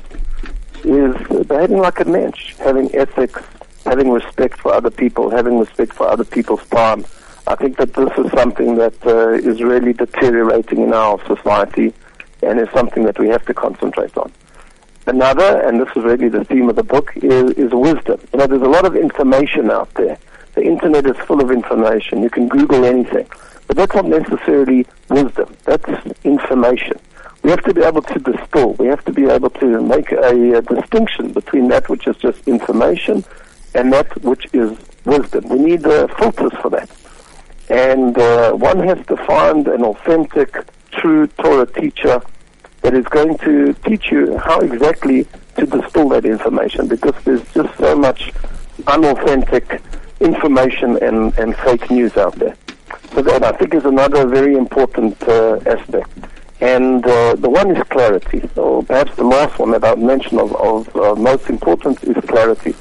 [0.84, 3.42] eretz behaving like a mensch, having ethics,
[3.86, 7.06] having respect for other people, having respect for other people's time
[7.50, 11.96] I think that this is something that uh, is really deteriorating in our society
[12.44, 14.32] and is something that we have to concentrate on.
[15.08, 18.22] Another, and this is really the theme of the book, is, is wisdom.
[18.32, 20.20] You know, there's a lot of information out there.
[20.54, 22.22] The internet is full of information.
[22.22, 23.28] You can Google anything.
[23.66, 25.52] But that's not necessarily wisdom.
[25.66, 25.90] That's
[26.24, 27.00] information.
[27.42, 28.74] We have to be able to distill.
[28.74, 32.48] We have to be able to make a, a distinction between that which is just
[32.48, 33.26] information
[33.74, 35.50] and that which is wisdom.
[35.50, 36.92] We need uh, filters for that.
[37.70, 40.56] And uh, one has to find an authentic,
[40.92, 42.22] true Torah teacher
[42.82, 45.28] that is going to teach you how exactly
[45.58, 48.32] to distill that information because there's just so much
[48.88, 49.82] unauthentic
[50.20, 52.56] information and, and fake news out there.
[53.14, 56.10] So that I think is another very important uh, aspect.
[56.62, 60.54] And uh, the one is clarity, or perhaps the last one that I've mentioned of,
[60.56, 62.76] of uh, most importance is clarity.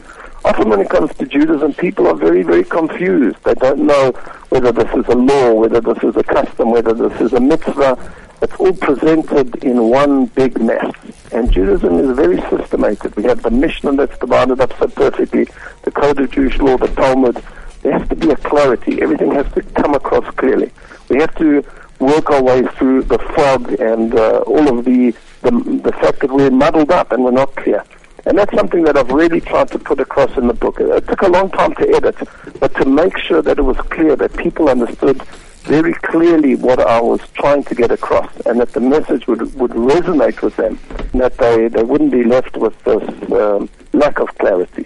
[0.44, 3.36] Often when it comes to Judaism, people are very, very confused.
[3.44, 4.12] They don't know
[4.50, 7.98] whether this is a law, whether this is a custom, whether this is a mitzvah.
[8.40, 10.94] It's all presented in one big mess.
[11.32, 13.16] And Judaism is very systematic.
[13.16, 15.48] We have the Mishnah that's divided up so perfectly,
[15.82, 17.42] the Code of Jewish Law, the Talmud.
[17.82, 19.02] There has to be a clarity.
[19.02, 20.70] Everything has to come across clearly.
[21.08, 21.64] We have to
[21.98, 25.50] work our way through the fog and uh, all of the, the
[25.82, 27.84] the fact that we're muddled up and we're not clear.
[28.28, 30.80] And that's something that I've really tried to put across in the book.
[30.80, 32.14] It took a long time to edit,
[32.60, 35.22] but to make sure that it was clear that people understood
[35.62, 39.70] very clearly what I was trying to get across and that the message would, would
[39.70, 40.78] resonate with them
[41.12, 44.84] and that they, they wouldn't be left with this um, lack of clarity.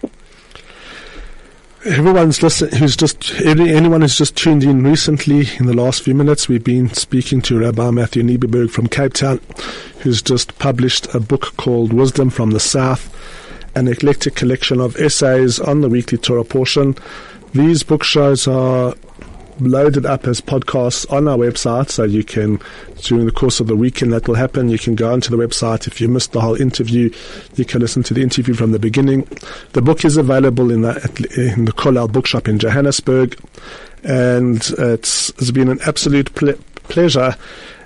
[1.85, 6.49] Everyone's listening, who's just, anyone who's just tuned in recently in the last few minutes,
[6.49, 9.41] we've been speaking to Rabbi Matthew Liebenberg from Cape Town,
[9.99, 13.13] who's just published a book called Wisdom from the South,
[13.75, 16.95] an eclectic collection of essays on the weekly Torah portion.
[17.53, 18.95] These book shows are
[19.61, 22.61] loaded up as podcasts on our website, so you can,
[23.03, 25.87] during the course of the weekend that will happen, you can go onto the website.
[25.87, 27.11] If you missed the whole interview,
[27.57, 29.27] you can listen to the interview from the beginning.
[29.73, 30.95] The book is available in the,
[31.37, 33.39] in the Kollel bookshop in Johannesburg,
[34.05, 37.37] and it's, it's been an absolute ple- pleasure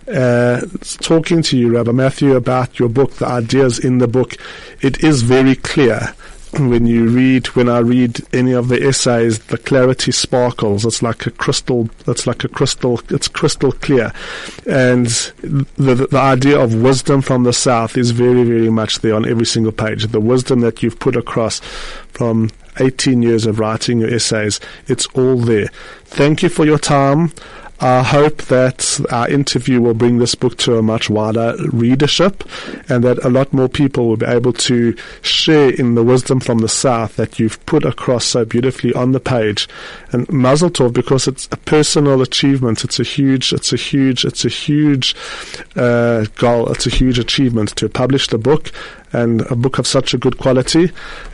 [0.09, 0.61] uh,
[1.01, 4.37] talking to you, Rabbi Matthew, about your book, the ideas in the book.
[4.81, 6.15] It is very clear
[6.53, 10.85] when you read, when I read any of the essays, the clarity sparkles.
[10.85, 11.91] It's like a crystal.
[12.07, 13.01] It's like a crystal.
[13.11, 14.13] It's crystal clear,
[14.67, 19.29] and the the idea of wisdom from the south is very very much there on
[19.29, 20.07] every single page.
[20.07, 21.61] The wisdom that you've put across
[22.11, 25.69] from 18 years of writing your essays, it's all there.
[26.05, 27.33] Thank you for your time.
[27.79, 32.43] I hope that our interview will bring this book to a much wider readership
[32.89, 36.59] and that a lot more people will be able to share in the wisdom from
[36.59, 39.69] the South that you've put across so beautifully on the page.
[40.13, 42.83] And Mazel Tov, because it's a personal achievement.
[42.83, 45.15] It's a huge, it's a huge, it's a huge
[45.75, 46.73] uh, goal.
[46.73, 48.73] It's a huge achievement to publish the book
[49.13, 50.91] and a book of such a good quality.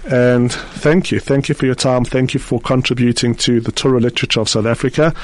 [0.09, 1.21] And thank you.
[1.21, 2.05] Thank you for your time.
[2.05, 5.15] Thank you for contributing to the Torah literature of South Africa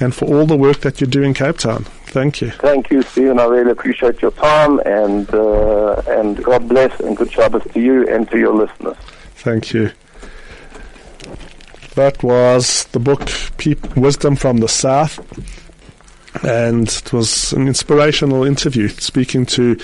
[0.00, 1.84] and for all the work that you do in Cape Town.
[2.06, 2.50] Thank you.
[2.50, 3.38] Thank you, Stephen.
[3.38, 8.08] I really appreciate your time and, uh, and God bless and good Shabbos to you
[8.08, 8.96] and to your listeners.
[9.36, 9.90] Thank you.
[11.94, 13.28] That was the book
[13.96, 15.18] Wisdom from the South
[16.44, 19.78] and it was an inspirational interview speaking to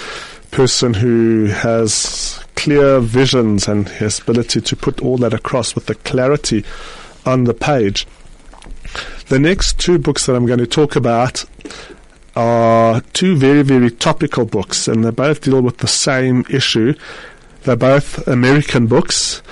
[0.53, 5.95] person who has clear visions and his ability to put all that across with the
[5.97, 6.65] clarity
[7.27, 8.07] on the page.
[9.29, 11.45] The next two books that I'm going to talk about
[12.37, 16.95] are two very, very topical books, and they both deal with the same issue.
[17.63, 19.43] They're both American books,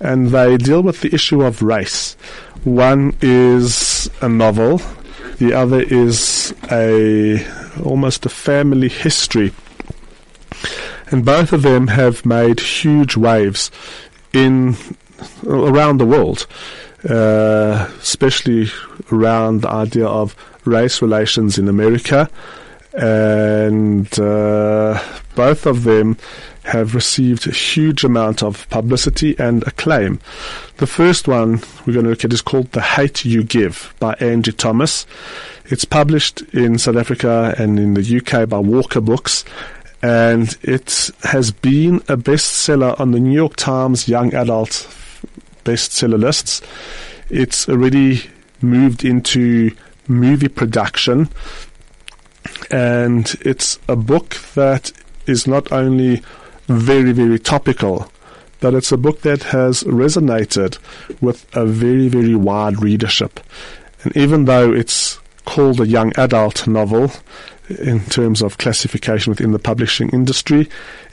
[0.00, 2.14] and they deal with the issue of race.
[2.64, 4.80] One is a novel,
[5.38, 7.46] the other is a
[7.82, 9.52] almost a family history
[11.10, 13.70] and both of them have made huge waves
[14.32, 14.76] in
[15.46, 16.46] around the world,
[17.08, 18.68] uh, especially
[19.12, 22.28] around the idea of race relations in America,
[22.92, 25.00] and uh,
[25.34, 26.16] both of them
[26.64, 30.18] have received a huge amount of publicity and acclaim.
[30.78, 34.14] The first one we're going to look at is called The Hate You Give by
[34.14, 35.06] Angie Thomas.
[35.66, 39.44] It's published in South Africa and in the UK by Walker Books
[40.02, 44.88] and it has been a bestseller on the New York Times Young Adult
[45.64, 46.62] bestseller lists.
[47.30, 48.22] It's already
[48.60, 49.70] moved into
[50.08, 51.28] movie production,
[52.70, 54.92] and it's a book that
[55.26, 56.22] is not only
[56.68, 58.10] very, very topical,
[58.60, 60.78] but it's a book that has resonated
[61.20, 63.40] with a very, very wide readership.
[64.04, 67.10] And even though it's called a young adult novel,
[67.68, 70.68] in terms of classification within the publishing industry.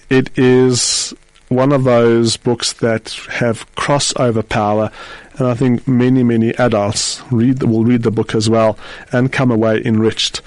[0.09, 1.13] It is
[1.49, 4.91] one of those books that have crossover power,
[5.37, 8.77] and I think many, many adults read the, will read the book as well
[9.11, 10.41] and come away enriched.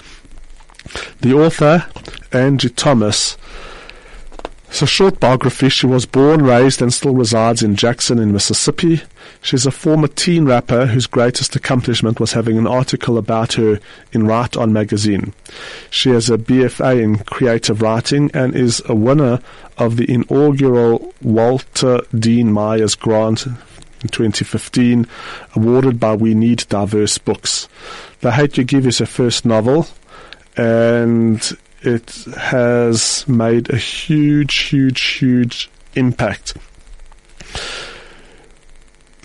[1.21, 1.85] The author,
[2.31, 3.37] Angie Thomas,
[4.81, 5.69] a short biography.
[5.69, 9.01] She was born, raised, and still resides in Jackson in Mississippi.
[9.41, 13.79] She's a former teen rapper whose greatest accomplishment was having an article about her
[14.11, 15.33] in Write On magazine.
[15.89, 19.39] She has a BFA in creative writing and is a winner
[19.77, 25.07] of the inaugural Walter Dean Myers Grant in 2015,
[25.55, 27.67] awarded by We Need Diverse Books.
[28.21, 29.87] The Hate You Give is her first novel,
[30.55, 36.55] and it has made a huge, huge, huge impact.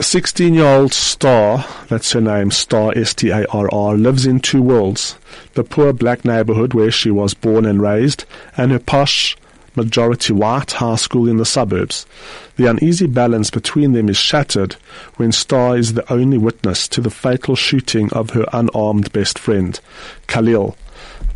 [0.00, 4.40] 16 year old Starr, that's her name, Starr S T A R R, lives in
[4.40, 5.16] two worlds
[5.54, 8.24] the poor black neighborhood where she was born and raised,
[8.56, 9.36] and her posh,
[9.74, 12.06] majority white high school in the suburbs.
[12.56, 14.74] The uneasy balance between them is shattered
[15.16, 19.78] when Starr is the only witness to the fatal shooting of her unarmed best friend,
[20.26, 20.76] Khalil,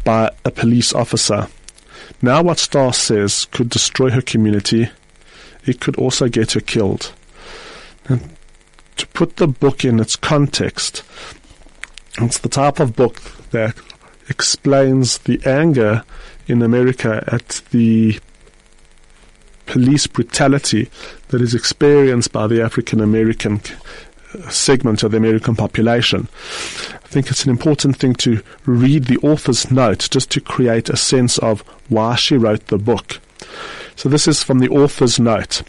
[0.05, 1.49] by a police officer.
[2.23, 4.89] Now, what Starr says could destroy her community,
[5.65, 7.13] it could also get her killed.
[8.09, 8.37] And
[8.97, 11.03] to put the book in its context,
[12.19, 13.77] it's the type of book that
[14.29, 16.05] explains the anger
[16.47, 18.19] in America at the
[19.67, 20.89] police brutality
[21.29, 23.61] that is experienced by the African American
[24.51, 26.29] segment of the American population.
[26.93, 30.97] I think it's an important thing to read the author's note just to create a
[30.97, 33.21] sense of why she wrote the book.
[33.95, 35.63] So this is from the author's note.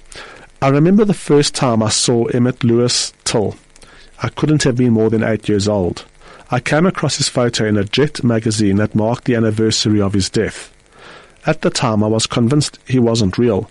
[0.61, 3.55] I remember the first time I saw Emmett Louis Till.
[4.21, 6.05] I couldn't have been more than eight years old.
[6.49, 10.29] I came across his photo in a Jet magazine that marked the anniversary of his
[10.29, 10.73] death.
[11.45, 13.69] At the time, I was convinced he wasn't real,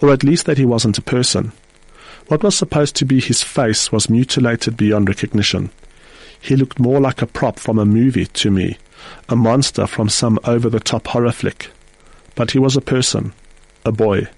[0.00, 1.52] or at least that he wasn't a person.
[2.28, 5.70] What was supposed to be his face was mutilated beyond recognition.
[6.40, 8.78] He looked more like a prop from a movie to me,
[9.28, 11.70] a monster from some over the top horror flick.
[12.34, 13.32] But he was a person,
[13.84, 14.28] a boy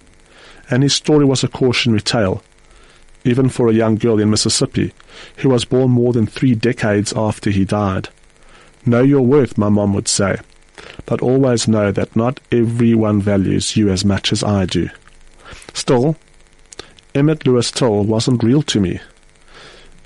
[0.71, 2.43] and his story was a cautionary tale.
[3.27, 4.93] even for a young girl in Mississippi,
[5.39, 8.11] who was born more than three decades after he died.
[8.85, 10.37] Know your worth, my mom would say,
[11.07, 14.91] but always know that not everyone values you as much as I do.
[15.73, 16.17] Still,
[17.17, 18.99] Emmett Louis Till wasn't real to me.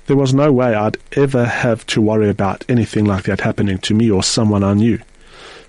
[0.05, 3.95] There was no way I'd ever have to worry about anything like that happening to
[3.95, 4.99] me or someone I knew.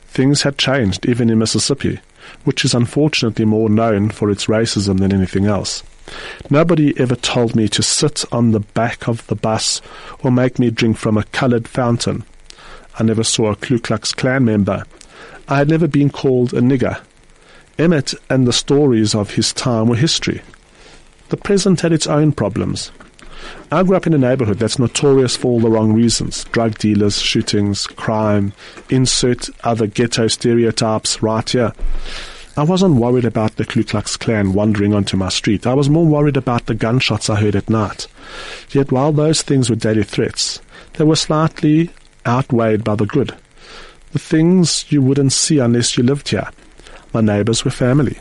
[0.02, 1.98] Things had changed even in Mississippi,
[2.44, 5.82] which is unfortunately more known for its racism than anything else.
[6.50, 9.80] Nobody ever told me to sit on the back of the bus
[10.22, 12.22] or make me drink from a coloured fountain.
[12.98, 14.84] I never saw a Ku Klux Klan member.
[15.48, 17.00] I had never been called a nigger.
[17.78, 20.42] Emmett and the stories of his time were history.
[21.30, 22.90] The present had its own problems.
[23.70, 27.20] I grew up in a neighborhood that's notorious for all the wrong reasons drug dealers,
[27.20, 28.52] shootings, crime,
[28.90, 31.72] insert other ghetto stereotypes right here.
[32.56, 35.68] I wasn't worried about the Ku Klux Klan wandering onto my street.
[35.68, 38.08] I was more worried about the gunshots I heard at night.
[38.72, 40.60] Yet while those things were daily threats,
[40.94, 41.90] they were slightly
[42.26, 43.36] outweighed by the good.
[44.12, 46.50] The things you wouldn't see unless you lived here.
[47.14, 48.18] My neighbors were family.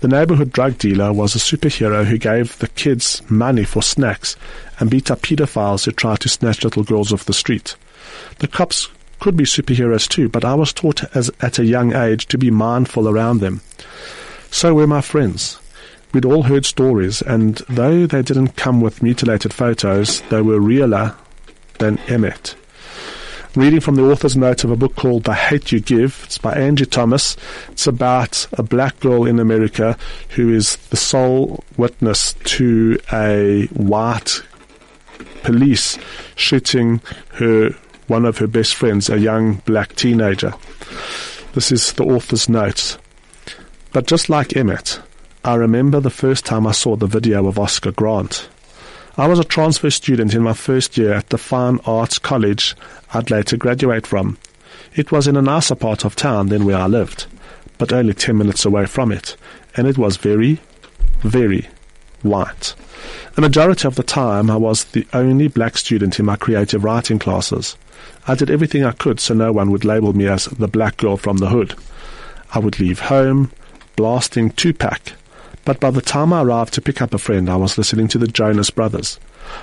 [0.00, 4.36] The neighborhood drug dealer was a superhero who gave the kids money for snacks
[4.78, 7.76] and beat up pedophiles who tried to snatch little girls off the street.
[8.38, 8.88] The cops
[9.20, 12.50] could be superheroes too, but I was taught as, at a young age to be
[12.50, 13.60] mindful around them.
[14.50, 15.58] So were my friends.
[16.12, 21.14] We'd all heard stories, and though they didn't come with mutilated photos, they were realer
[21.78, 22.56] than Emmett
[23.56, 26.20] reading from the author's note of a book called The Hate You Give.
[26.24, 27.36] It's by Angie Thomas.
[27.68, 29.98] It's about a black girl in America
[30.30, 34.42] who is the sole witness to a white
[35.42, 35.98] police
[36.36, 37.00] shooting
[37.34, 37.70] her
[38.06, 40.54] one of her best friends, a young black teenager.
[41.54, 42.98] This is the author's note.
[43.92, 45.00] But just like Emmett,
[45.44, 48.48] I remember the first time I saw the video of Oscar Grant.
[49.20, 52.74] I was a transfer student in my first year at the Fine Arts College
[53.12, 54.38] I'd later graduate from.
[54.94, 57.26] It was in a nicer part of town than where I lived,
[57.76, 59.36] but only ten minutes away from it,
[59.76, 60.58] and it was very,
[61.18, 61.68] very
[62.22, 62.74] white.
[63.34, 67.18] The majority of the time I was the only black student in my creative writing
[67.18, 67.76] classes.
[68.26, 71.18] I did everything I could so no one would label me as the black girl
[71.18, 71.74] from the hood.
[72.54, 73.52] I would leave home,
[73.96, 75.12] blasting Tupac,
[75.70, 78.18] but by the time I arrived to pick up a friend, I was listening to
[78.18, 79.20] the Jonas Brothers.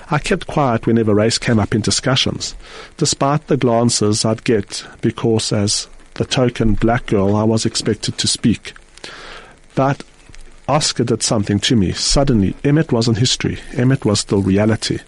[0.10, 2.56] I kept quiet whenever race came up in discussions,
[2.96, 8.26] despite the glances I'd get, because as the token black girl, I was expected to
[8.26, 8.72] speak.
[9.76, 10.02] But
[10.70, 11.92] Oscar did something to me.
[11.92, 13.60] Suddenly, Emmett wasn't history.
[13.74, 15.00] Emmett was still reality.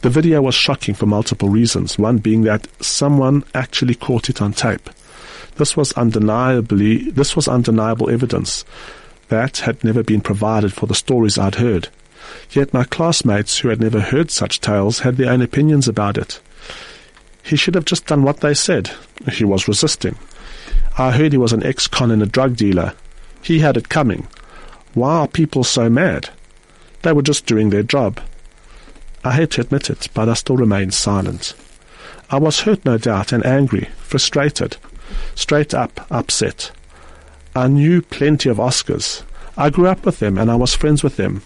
[0.00, 4.54] The video was shocking for multiple reasons, one being that someone actually caught it on
[4.54, 4.88] tape.
[5.56, 8.64] This was undeniably, this was undeniable evidence
[9.28, 11.88] that had never been provided for the stories I'd heard.
[12.50, 16.40] Yet my classmates who had never heard such tales had their own opinions about it.
[17.42, 18.90] He should have just done what they said.
[19.30, 20.16] He was resisting.
[20.96, 22.94] I heard he was an ex-con and a drug dealer.
[23.42, 24.26] He had it coming.
[24.94, 26.30] Why are people so mad?
[27.02, 28.20] They were just doing their job.
[29.22, 31.54] I hate to admit it, but I still remained silent.
[32.30, 34.76] I was hurt, no doubt, and angry, frustrated,
[35.34, 36.70] straight up upset.
[37.56, 39.22] I knew plenty of Oscars.
[39.56, 41.42] I grew up with them and I was friends with them.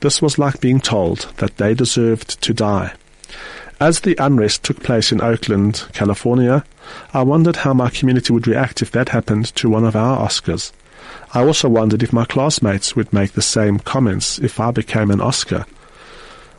[0.00, 2.94] This was like being told that they deserved to die.
[3.80, 6.64] As the unrest took place in Oakland, California,
[7.12, 10.70] I wondered how my community would react if that happened to one of our Oscars.
[11.34, 15.20] I also wondered if my classmates would make the same comments if I became an
[15.20, 15.66] Oscar.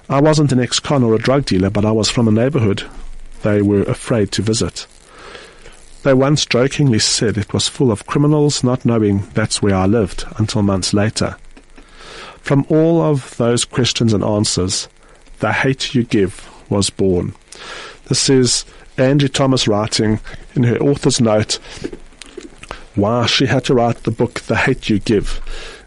[0.10, 2.84] I wasn't an ex-con or a drug dealer, but I was from a neighborhood
[3.44, 4.88] they were afraid to visit.
[6.04, 10.26] They once jokingly said it was full of criminals, not knowing that's where I lived
[10.38, 11.38] until months later.
[12.42, 14.90] From all of those questions and answers,
[15.40, 17.34] the hate you give was born.
[18.08, 18.66] This is
[18.98, 20.20] Angie Thomas writing
[20.56, 21.58] in her author's note
[22.96, 25.42] why she had to write the book The Hate You Give.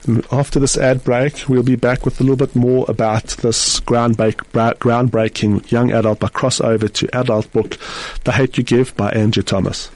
[0.04, 3.80] Mm, after this ad break, we'll be back with a little bit more about this
[3.80, 7.78] groundbreaking young adult by crossover to adult book,
[8.24, 9.90] The Hate You Give by Angie Thomas.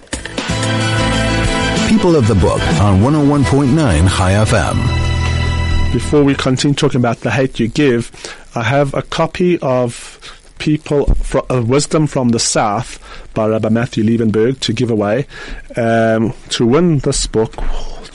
[1.88, 3.74] People of the Book on 101.9
[4.16, 5.92] Chai FM.
[5.92, 8.10] Before we continue talking about The Hate You Give,
[8.54, 10.18] I have a copy of
[10.58, 12.98] People from, uh, Wisdom from the South
[13.34, 15.26] by Rabbi Matthew Liebenberg to give away.
[15.74, 17.56] Um, to win this book,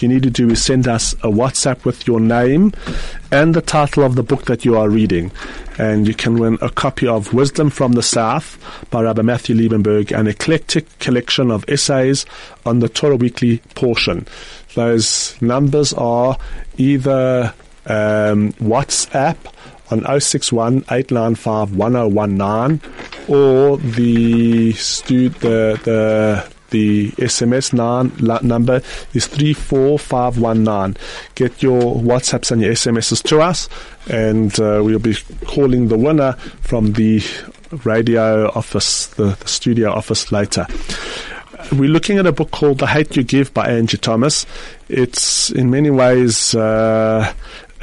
[0.01, 2.73] you need to do is send us a WhatsApp with your name
[3.31, 5.31] and the title of the book that you are reading.
[5.77, 8.57] And you can win a copy of Wisdom from the South
[8.89, 12.25] by Rabbi Matthew Liebenberg, an eclectic collection of essays
[12.65, 14.27] on the Torah Weekly portion.
[14.73, 16.37] Those numbers are
[16.77, 17.53] either
[17.85, 19.37] um, WhatsApp
[19.91, 22.81] on 061 895 1019
[23.27, 27.71] or the, stu- the, the the SMS
[28.43, 28.81] number
[29.13, 30.97] is 34519.
[31.35, 33.69] Get your WhatsApps and your SMSs to us,
[34.09, 35.15] and uh, we'll be
[35.45, 37.23] calling the winner from the
[37.85, 40.67] radio office, the, the studio office later
[41.71, 44.45] we're looking at a book called The Hate You Give by Angie Thomas.
[44.87, 47.33] It's in many ways uh,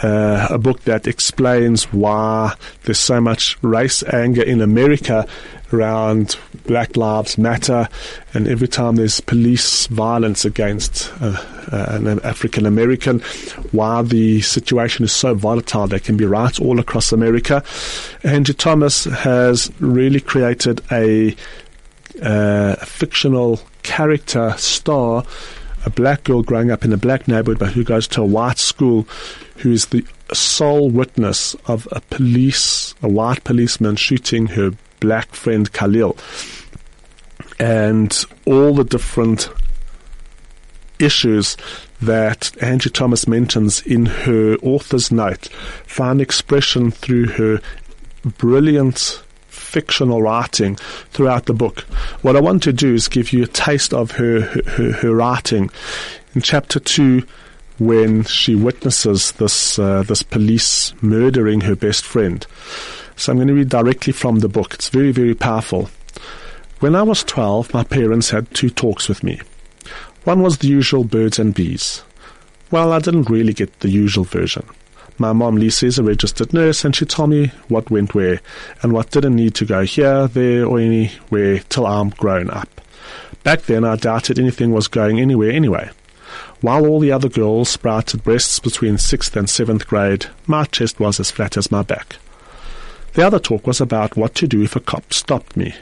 [0.03, 5.27] uh, a book that explains why there's so much race anger in America
[5.73, 6.37] around
[6.67, 7.89] Black Lives Matter,
[8.35, 11.37] and every time there's police violence against uh,
[11.73, 13.21] uh, an African American,
[13.71, 15.87] why the situation is so volatile.
[15.87, 17.65] There can be riots all across America.
[18.23, 21.35] Angie Thomas has really created a,
[22.21, 25.25] uh, fictional character Starr
[25.85, 28.59] a black girl growing up in a black neighborhood but who goes to a white
[28.59, 29.07] school
[29.63, 35.73] who is the sole witness of a police, a white policeman shooting her black friend
[35.73, 36.17] Khalil.
[37.59, 39.49] And all the different
[40.99, 41.57] issues
[42.01, 45.49] that Angie Thomas mentions in her author's note
[45.87, 47.61] find expression through her
[48.39, 50.77] brilliant fictional writing
[51.11, 51.81] throughout the book.
[52.23, 55.71] What I want to do is give you a taste of her, her, her writing.
[56.35, 57.23] In chapter 2,
[57.87, 62.47] when she witnesses this uh, this police murdering her best friend.
[63.17, 64.75] So I'm going to read directly from the book.
[64.75, 65.91] It's very very powerful.
[66.81, 69.41] When I was 12, my parents had two talks with me.
[70.25, 72.03] One was the usual birds and bees.
[72.71, 74.67] Well, I didn't really get the usual version.
[75.19, 78.41] My mom, Lisa, is a registered nurse, and she told me what went where
[78.83, 82.81] and what didn't need to go here, there, or anywhere till I'm grown up.
[83.45, 85.91] Back then, I doubted anything was going anywhere anyway.
[86.63, 91.19] While all the other girls sprouted breasts between sixth and seventh grade, my chest was
[91.19, 92.17] as flat as my back.
[93.15, 95.75] The other talk was about what to do if a cop stopped me.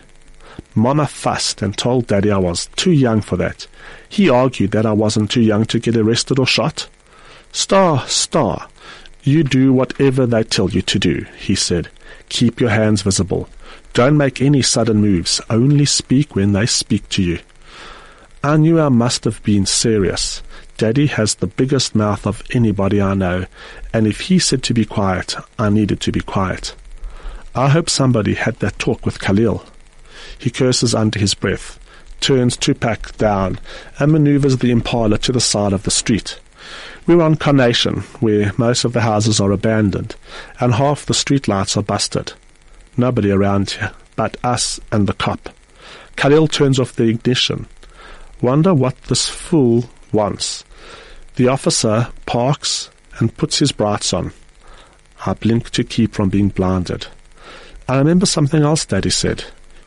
[0.74, 3.66] Mama fussed and told Daddy I was too young for that.
[4.08, 6.88] He argued that I wasn't too young to get arrested or shot.
[7.52, 8.66] Starr, Starr,
[9.22, 11.90] you do whatever they tell you to do, he said.
[12.30, 13.50] Keep your hands visible.
[13.92, 15.42] Don't make any sudden moves.
[15.50, 17.40] Only speak when they speak to you.
[18.42, 20.42] I knew I must have been serious.
[20.80, 23.44] Daddy has the biggest mouth of anybody I know,
[23.92, 26.74] and if he said to be quiet, I needed to be quiet.
[27.54, 29.62] I hope somebody had that talk with Khalil.
[30.38, 31.78] He curses under his breath,
[32.20, 33.58] turns Tupac down,
[33.98, 36.40] and maneuvers the Impala to the side of the street.
[37.06, 40.16] We're on Carnation, where most of the houses are abandoned,
[40.60, 42.32] and half the street lights are busted.
[42.96, 45.50] Nobody around here but us and the cop.
[46.16, 47.66] Khalil turns off the ignition.
[48.40, 50.64] Wonder what this fool wants.
[51.36, 54.32] The officer parks and puts his brights on.
[55.26, 57.06] I blink to keep from being blinded.
[57.88, 59.44] I remember something else Daddy said.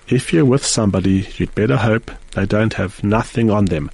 [0.08, 3.90] If you're with somebody, you'd better hope they don't have nothing on them,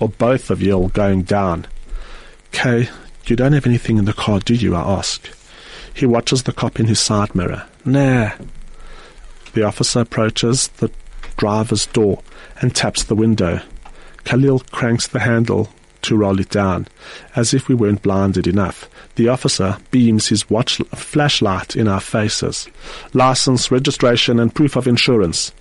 [0.00, 1.66] or both of you are going down.
[2.50, 2.88] Kay,
[3.26, 4.74] you don't have anything in the car, do you?
[4.74, 5.28] I ask.
[5.94, 7.66] He watches the cop in his side mirror.
[7.84, 8.32] Nah.
[9.54, 10.90] The officer approaches the
[11.36, 12.22] driver's door
[12.60, 13.60] and taps the window.
[14.24, 15.68] Khalil cranks the handle
[16.02, 16.88] to roll it down,
[17.36, 18.88] as if we weren't blinded enough.
[19.16, 22.68] The officer beams his watch flashlight in our faces.
[23.12, 25.52] License, registration, and proof of insurance.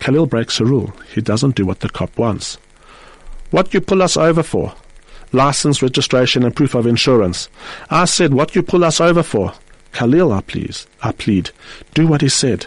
[0.00, 0.92] Khalil breaks a rule.
[1.14, 2.58] He doesn't do what the cop wants.
[3.50, 4.74] What you pull us over for?
[5.32, 7.48] License, registration, and proof of insurance.
[7.90, 9.52] I said, what you pull us over for?
[9.92, 11.50] Khalil, I please, I plead.
[11.94, 12.66] Do what he said.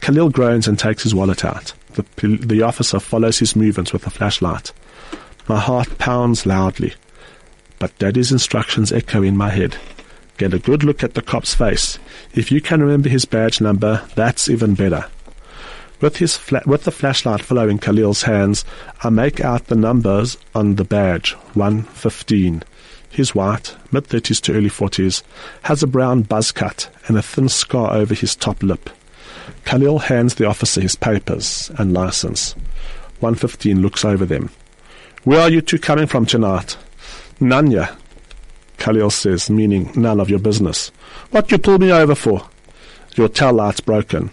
[0.00, 1.72] Khalil groans and takes his wallet out.
[1.94, 2.04] The,
[2.40, 4.72] the officer follows his movements with a flashlight.
[5.48, 6.92] My heart pounds loudly,
[7.78, 9.78] but Daddy's instructions echo in my head.
[10.36, 11.98] Get a good look at the cop's face.
[12.34, 15.06] If you can remember his badge number, that's even better.
[16.02, 18.64] With, his fla- with the flashlight following Khalil's hands,
[19.02, 22.62] I make out the numbers on the badge 115.
[23.10, 25.22] He's white, mid 30s to early 40s,
[25.62, 28.90] has a brown buzz cut and a thin scar over his top lip.
[29.64, 32.52] Khalil hands the officer his papers and license.
[33.20, 34.50] 115 looks over them.
[35.28, 36.78] Where are you two coming from tonight?
[37.38, 37.94] Nanya,
[38.78, 40.90] Khalil says, meaning none of your business.
[41.32, 42.48] What you pull me over for?
[43.14, 44.30] Your tail light's broken.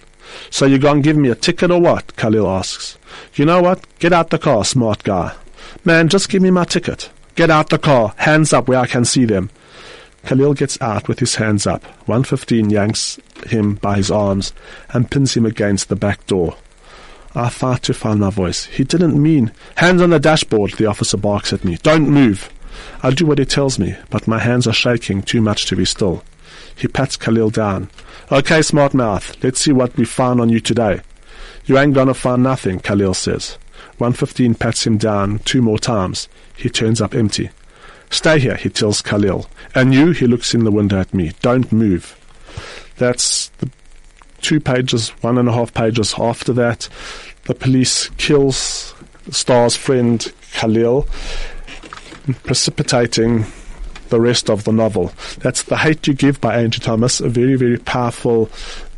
[0.52, 2.16] So you gonna give me a ticket or what?
[2.16, 2.98] Khalil asks.
[3.34, 3.86] You know what?
[4.00, 5.36] Get out the car, smart guy.
[5.84, 7.10] Man, just give me my ticket.
[7.36, 8.14] Get out the car.
[8.16, 9.50] Hands up where I can see them.
[10.26, 11.84] Khalil gets out with his hands up.
[12.08, 14.54] 115 yanks him by his arms
[14.94, 16.56] and pins him against the back door.
[17.36, 18.66] I fight to find my voice.
[18.66, 19.52] He didn't mean.
[19.76, 21.78] Hands on the dashboard, the officer barks at me.
[21.84, 22.50] Don't move.
[23.04, 25.86] I do what he tells me, but my hands are shaking too much to be
[25.86, 26.24] still.
[26.76, 27.90] He pats Khalil down.
[28.32, 31.02] Okay, smart mouth, let's see what we find on you today.
[31.66, 33.58] You ain't gonna find nothing, Khalil says.
[33.98, 36.28] 115 pats him down two more times.
[36.56, 37.50] He turns up empty.
[38.10, 39.48] Stay here, he tells Khalil.
[39.74, 41.32] And you, he looks in the window at me.
[41.42, 42.18] Don't move.
[42.98, 43.70] That's the
[44.42, 46.88] two pages, one and a half pages after that.
[47.46, 48.94] The police kills
[49.30, 51.08] Starr's friend Khalil,
[52.44, 53.46] precipitating
[54.10, 55.12] the rest of the novel.
[55.40, 58.50] That's The Hate You Give by Angie Thomas, a very, very powerful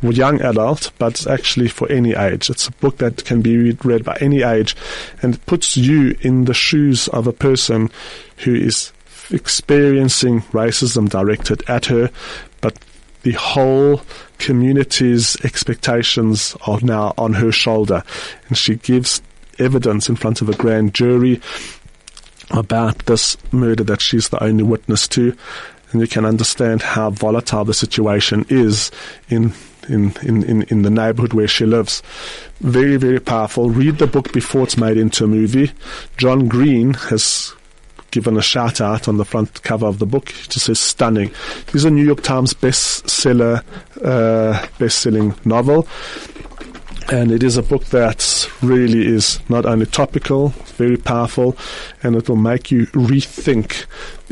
[0.02, 2.50] young adult, but actually for any age.
[2.50, 4.76] It's a book that can be read by any age
[5.22, 7.90] and puts you in the shoes of a person
[8.38, 8.92] who is
[9.30, 12.10] experiencing racism directed at her,
[12.60, 12.78] but
[13.22, 14.02] the whole
[14.38, 18.02] community's expectations are now on her shoulder.
[18.48, 19.20] And she gives
[19.58, 21.40] evidence in front of a grand jury
[22.50, 25.36] about this murder that she's the only witness to.
[25.90, 28.90] And you can understand how volatile the situation is
[29.28, 29.52] in
[29.88, 32.02] in, in, in, the neighborhood where she lives.
[32.60, 33.70] Very, very powerful.
[33.70, 35.72] Read the book before it's made into a movie.
[36.18, 37.54] John Green has
[38.10, 40.30] given a shout out on the front cover of the book.
[40.30, 41.30] It just says stunning.
[41.66, 43.62] This is a New York Times bestseller,
[44.02, 45.86] uh, best-selling novel
[47.10, 51.56] and it is a book that really is not only topical, very powerful,
[52.02, 53.86] and it will make you rethink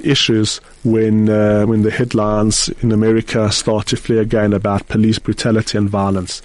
[0.04, 5.78] issues when uh, when the headlines in America start to flare again about police brutality
[5.78, 6.42] and violence.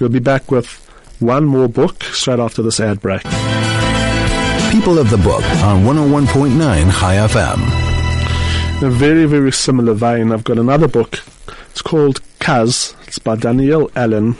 [0.00, 0.84] We'll be back with
[1.20, 3.22] one more book straight after this ad break.
[4.70, 6.56] People of the Book on 101.9
[7.00, 8.82] Chai FM.
[8.82, 11.20] In a very, very similar vein, I've got another book.
[11.70, 12.94] It's called Cuz.
[13.06, 14.36] It's by Danielle Allen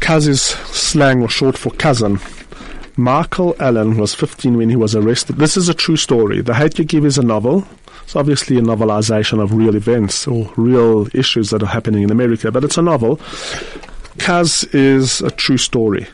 [0.00, 2.20] Cuz is slang or short for cousin.
[2.96, 5.36] Michael Allen was 15 when he was arrested.
[5.36, 6.42] This is a true story.
[6.42, 7.66] The Hate You Give is a novel.
[8.02, 12.52] It's obviously a novelization of real events or real issues that are happening in America,
[12.52, 13.18] but it's a novel.
[14.18, 16.06] Cuz is a true story.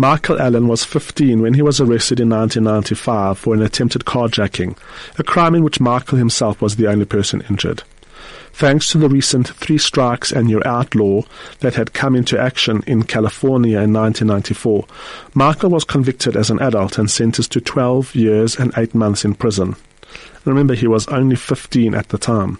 [0.00, 4.74] Michael Allen was 15 when he was arrested in 1995 for an attempted carjacking,
[5.18, 7.82] a crime in which Michael himself was the only person injured
[8.52, 11.22] thanks to the recent three strikes and you're out law
[11.60, 14.86] that had come into action in California in 1994.
[15.34, 19.34] Michael was convicted as an adult and sentenced to 12 years and 8 months in
[19.34, 19.76] prison.
[20.44, 22.58] Remember, he was only 15 at the time.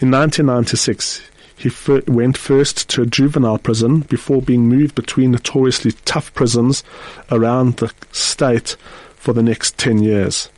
[0.00, 1.22] In 1996,
[1.60, 6.82] he fir- went first to a juvenile prison before being moved between notoriously tough prisons
[7.30, 8.76] around the state
[9.14, 10.48] for the next 10 years.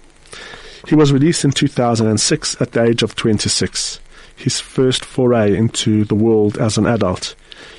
[0.87, 4.01] He was released in 2006 at the age of 26
[4.37, 7.35] his first foray into the world as an adult.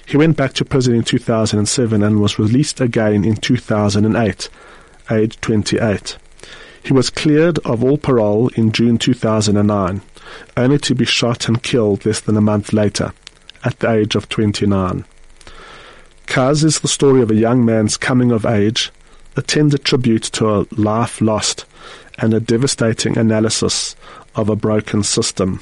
[0.06, 4.50] He went back to prison in 2007 and was released again in 2008,
[5.12, 6.18] aged 28.
[6.84, 10.02] He was cleared of all parole in June 2009,
[10.56, 13.14] only to be shot and killed less than a month later,
[13.64, 15.06] at the age of 29.
[16.26, 18.92] Cuz is the story of a young man's coming of age,
[19.36, 21.66] a tender tribute to a life lost,
[22.18, 23.96] and a devastating analysis
[24.36, 25.60] of a broken system.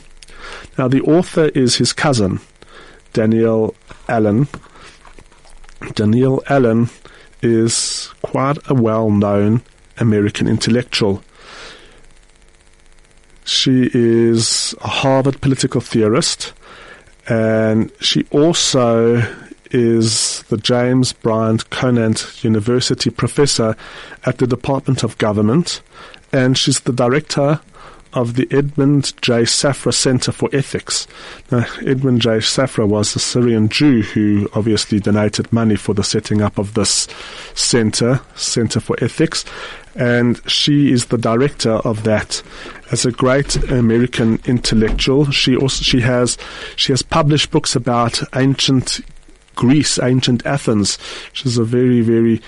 [0.77, 2.39] Now, the author is his cousin,
[3.13, 3.75] Danielle
[4.07, 4.47] Allen.
[5.93, 6.89] Danielle Allen
[7.41, 9.61] is quite a well known
[9.97, 11.23] American intellectual.
[13.51, 16.53] She is a Harvard political theorist,
[17.27, 19.21] and she also
[19.71, 23.75] is the James Bryant Conant University professor
[24.25, 25.81] at the Department of Government,
[26.31, 27.59] and she's the director
[28.13, 29.43] of the Edmond J.
[29.43, 31.07] Safra Center for Ethics.
[31.51, 32.37] Now, Edmond J.
[32.37, 37.07] Safra was a Syrian Jew who obviously donated money for the setting up of this
[37.53, 39.45] center, Center for Ethics,
[39.95, 42.41] and she is the director of that.
[42.91, 46.37] As a great American intellectual, she also she has
[46.75, 48.99] she has published books about ancient
[49.55, 50.97] Greece, ancient Athens.
[51.33, 52.41] She's a very very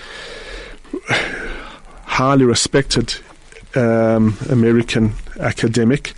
[2.04, 3.14] highly respected
[3.76, 6.12] um, American academic,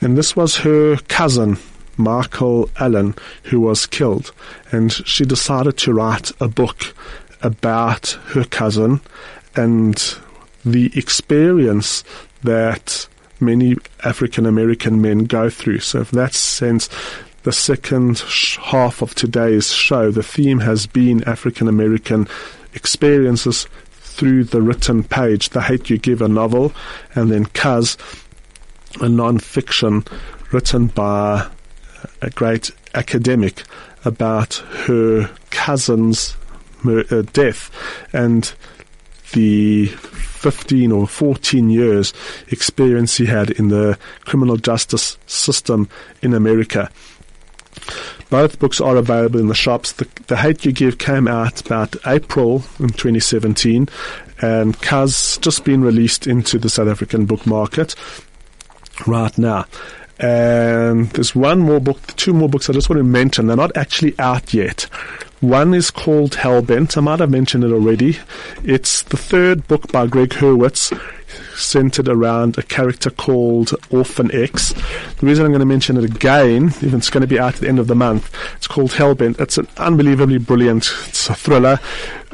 [0.00, 1.58] and this was her cousin,
[1.96, 4.32] Michael Allen, who was killed.
[4.70, 6.94] And she decided to write a book
[7.42, 9.00] about her cousin
[9.56, 10.14] and
[10.64, 12.04] the experience
[12.44, 13.08] that
[13.40, 15.80] many African American men go through.
[15.80, 16.88] So, if that sense,
[17.42, 18.20] the second
[18.60, 22.28] half of today's show, the theme has been African American
[22.74, 23.66] experiences
[24.18, 25.50] through the written page.
[25.50, 26.72] The Hate You Give a novel,
[27.14, 27.96] and then Cuz,
[29.00, 30.04] a non-fiction
[30.50, 31.48] written by
[32.20, 33.62] a great academic
[34.04, 34.54] about
[34.86, 36.36] her cousin's
[36.84, 37.70] uh, death
[38.12, 38.52] and
[39.32, 42.12] the 15 or 14 years
[42.48, 45.88] experience he had in the criminal justice system
[46.22, 46.90] in America.
[48.30, 49.92] Both books are available in the shops.
[49.92, 53.88] The, the Hate You Give came out about April in 2017,
[54.40, 57.94] and has just been released into the South African book market
[59.06, 59.64] right now.
[60.20, 63.46] And there's one more book, two more books I just want to mention.
[63.46, 64.82] They're not actually out yet.
[65.40, 66.96] One is called Hellbent.
[66.96, 68.18] I might have mentioned it already.
[68.64, 70.92] It's the third book by Gregg Hurwitz
[71.58, 74.72] centered around a character called Orphan X.
[74.72, 77.60] The reason I'm going to mention it again, even it's going to be out at
[77.60, 79.40] the end of the month, it's called Hellbent.
[79.40, 81.80] It's an unbelievably brilliant it's a thriller.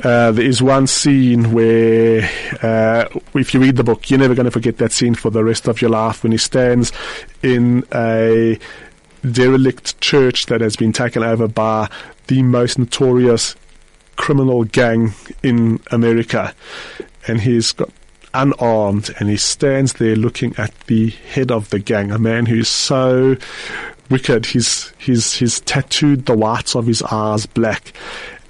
[0.03, 2.29] Uh, there is one scene where,
[2.63, 5.43] uh, if you read the book, you're never going to forget that scene for the
[5.43, 6.93] rest of your life when he stands
[7.43, 8.59] in a
[9.31, 11.89] derelict church that has been taken over by
[12.27, 13.55] the most notorious
[14.17, 16.55] criminal gang in America.
[17.27, 17.91] And he's got
[18.35, 22.69] unarmed and he stands there looking at the head of the gang, a man who's
[22.69, 23.37] so
[24.11, 24.47] wicked.
[24.47, 27.93] He's, he's, he's tattooed the whites of his eyes black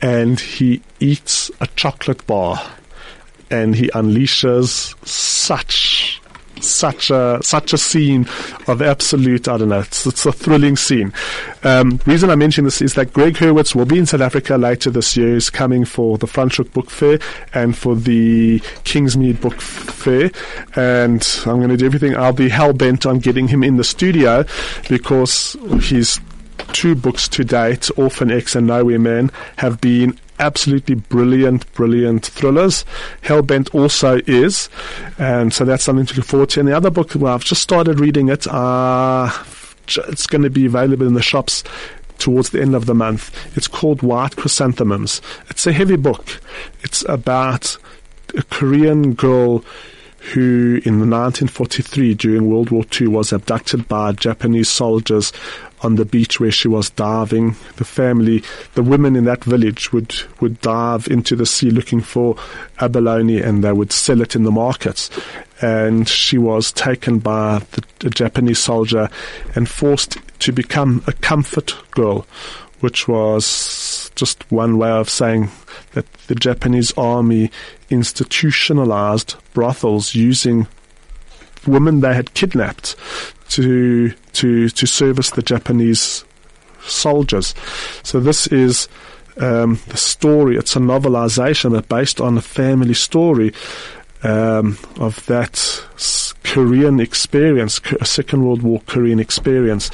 [0.03, 2.61] and he eats a chocolate bar
[3.51, 5.94] and he unleashes such
[6.67, 8.27] such a such a scene
[8.67, 11.13] of absolute I don't know it's, it's a thrilling scene.
[11.63, 14.91] Um, reason I mention this is that Gregg Hurwitz will be in South Africa later
[14.91, 15.35] this year.
[15.35, 17.19] He's coming for the Franschhoek Book Fair
[17.53, 20.31] and for the Kingsmead Book Fair,
[20.77, 22.17] and I'm going to do everything.
[22.17, 24.45] I'll be hell bent on getting him in the studio
[24.89, 26.21] because he's
[26.73, 32.85] two books to date, Orphan X and Nowhere Man, have been absolutely brilliant, brilliant thrillers.
[33.23, 34.69] Hellbent also is,
[35.19, 36.61] and so that's something to look forward to.
[36.61, 38.47] And the other book, well, I've just started reading it.
[38.47, 39.31] Uh,
[40.09, 41.63] it's going to be available in the shops
[42.19, 43.57] towards the end of the month.
[43.57, 45.21] It's called White Chrysanthemums.
[45.51, 46.41] It's a heavy book.
[46.83, 47.77] It's about
[48.37, 49.65] a Korean girl
[50.33, 55.33] who in 1943 during World War II was abducted by Japanese soldiers
[55.85, 57.55] on the beach where she was diving.
[57.77, 58.43] The family,
[58.75, 62.37] the women in that village would, would dive into the sea looking for
[62.81, 65.11] abalone and they would sell it in the markets.
[65.61, 69.09] And she was taken by the, the Japanese soldier
[69.55, 72.27] and forced to become a comfort girl,
[72.81, 75.51] which was just one way of saying
[75.93, 77.51] that the Japanese army
[77.91, 80.67] institutionalized brothels using
[81.67, 82.97] women they had kidnapped
[83.49, 86.25] to to to service the Japanese
[86.87, 87.55] soldiers.
[88.03, 88.89] So this is
[89.39, 90.57] um, the story.
[90.57, 93.53] It's a novelization, but based on a family story
[94.23, 95.85] um, of that
[96.45, 99.91] Korean experience, a Second World War Korean experience.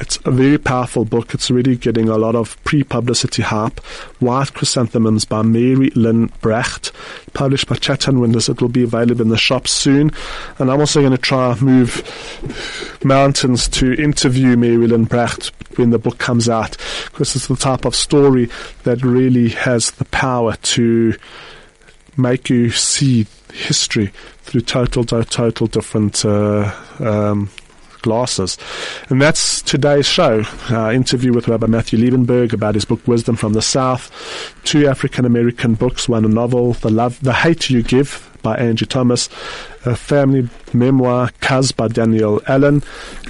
[0.00, 1.34] It's a very powerful book.
[1.34, 3.78] It's really getting a lot of pre-publicity hype.
[4.18, 6.92] White Chrysanthemums by Mary Lynn Bracht,
[7.32, 8.48] published by Chatto and Windus.
[8.48, 10.10] It will be available in the shops soon.
[10.58, 12.02] And I'm also going to try move
[13.04, 16.76] mountains to interview Mary Lynn Bracht when the book comes out,
[17.06, 18.48] because it's the type of story
[18.82, 21.14] that really has the power to
[22.16, 27.50] make you see history through total, total different uh, um,
[28.04, 28.58] glasses.
[29.08, 30.42] And that's today's show.
[30.70, 34.12] Uh, interview with Rabbi Matthew Liebenberg about his book Wisdom from the South.
[34.64, 38.84] Two African American books, one a novel, The Love, The Hate You Give by Angie
[38.84, 39.30] Thomas,
[39.86, 42.82] a family memoir, Cuz by Daniel Allen,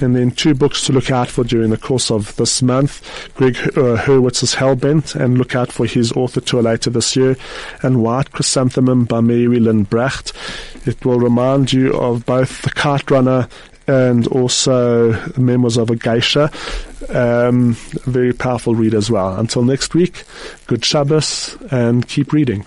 [0.02, 3.00] and then two books to look out for during the course of this month.
[3.36, 7.36] Gregg uh, Hurwitz's Hellbent, and look out for his author tour later this year,
[7.82, 10.32] and White Chrysanthemum by Mary Lynn Bracht.
[10.84, 13.48] It will remind you of both The Kite Runner
[13.86, 16.50] and also Memoirs of a Geisha.
[17.08, 17.74] Um,
[18.04, 19.36] very powerful read as well.
[19.36, 20.24] Until next week,
[20.66, 22.66] good Shabbos and keep reading.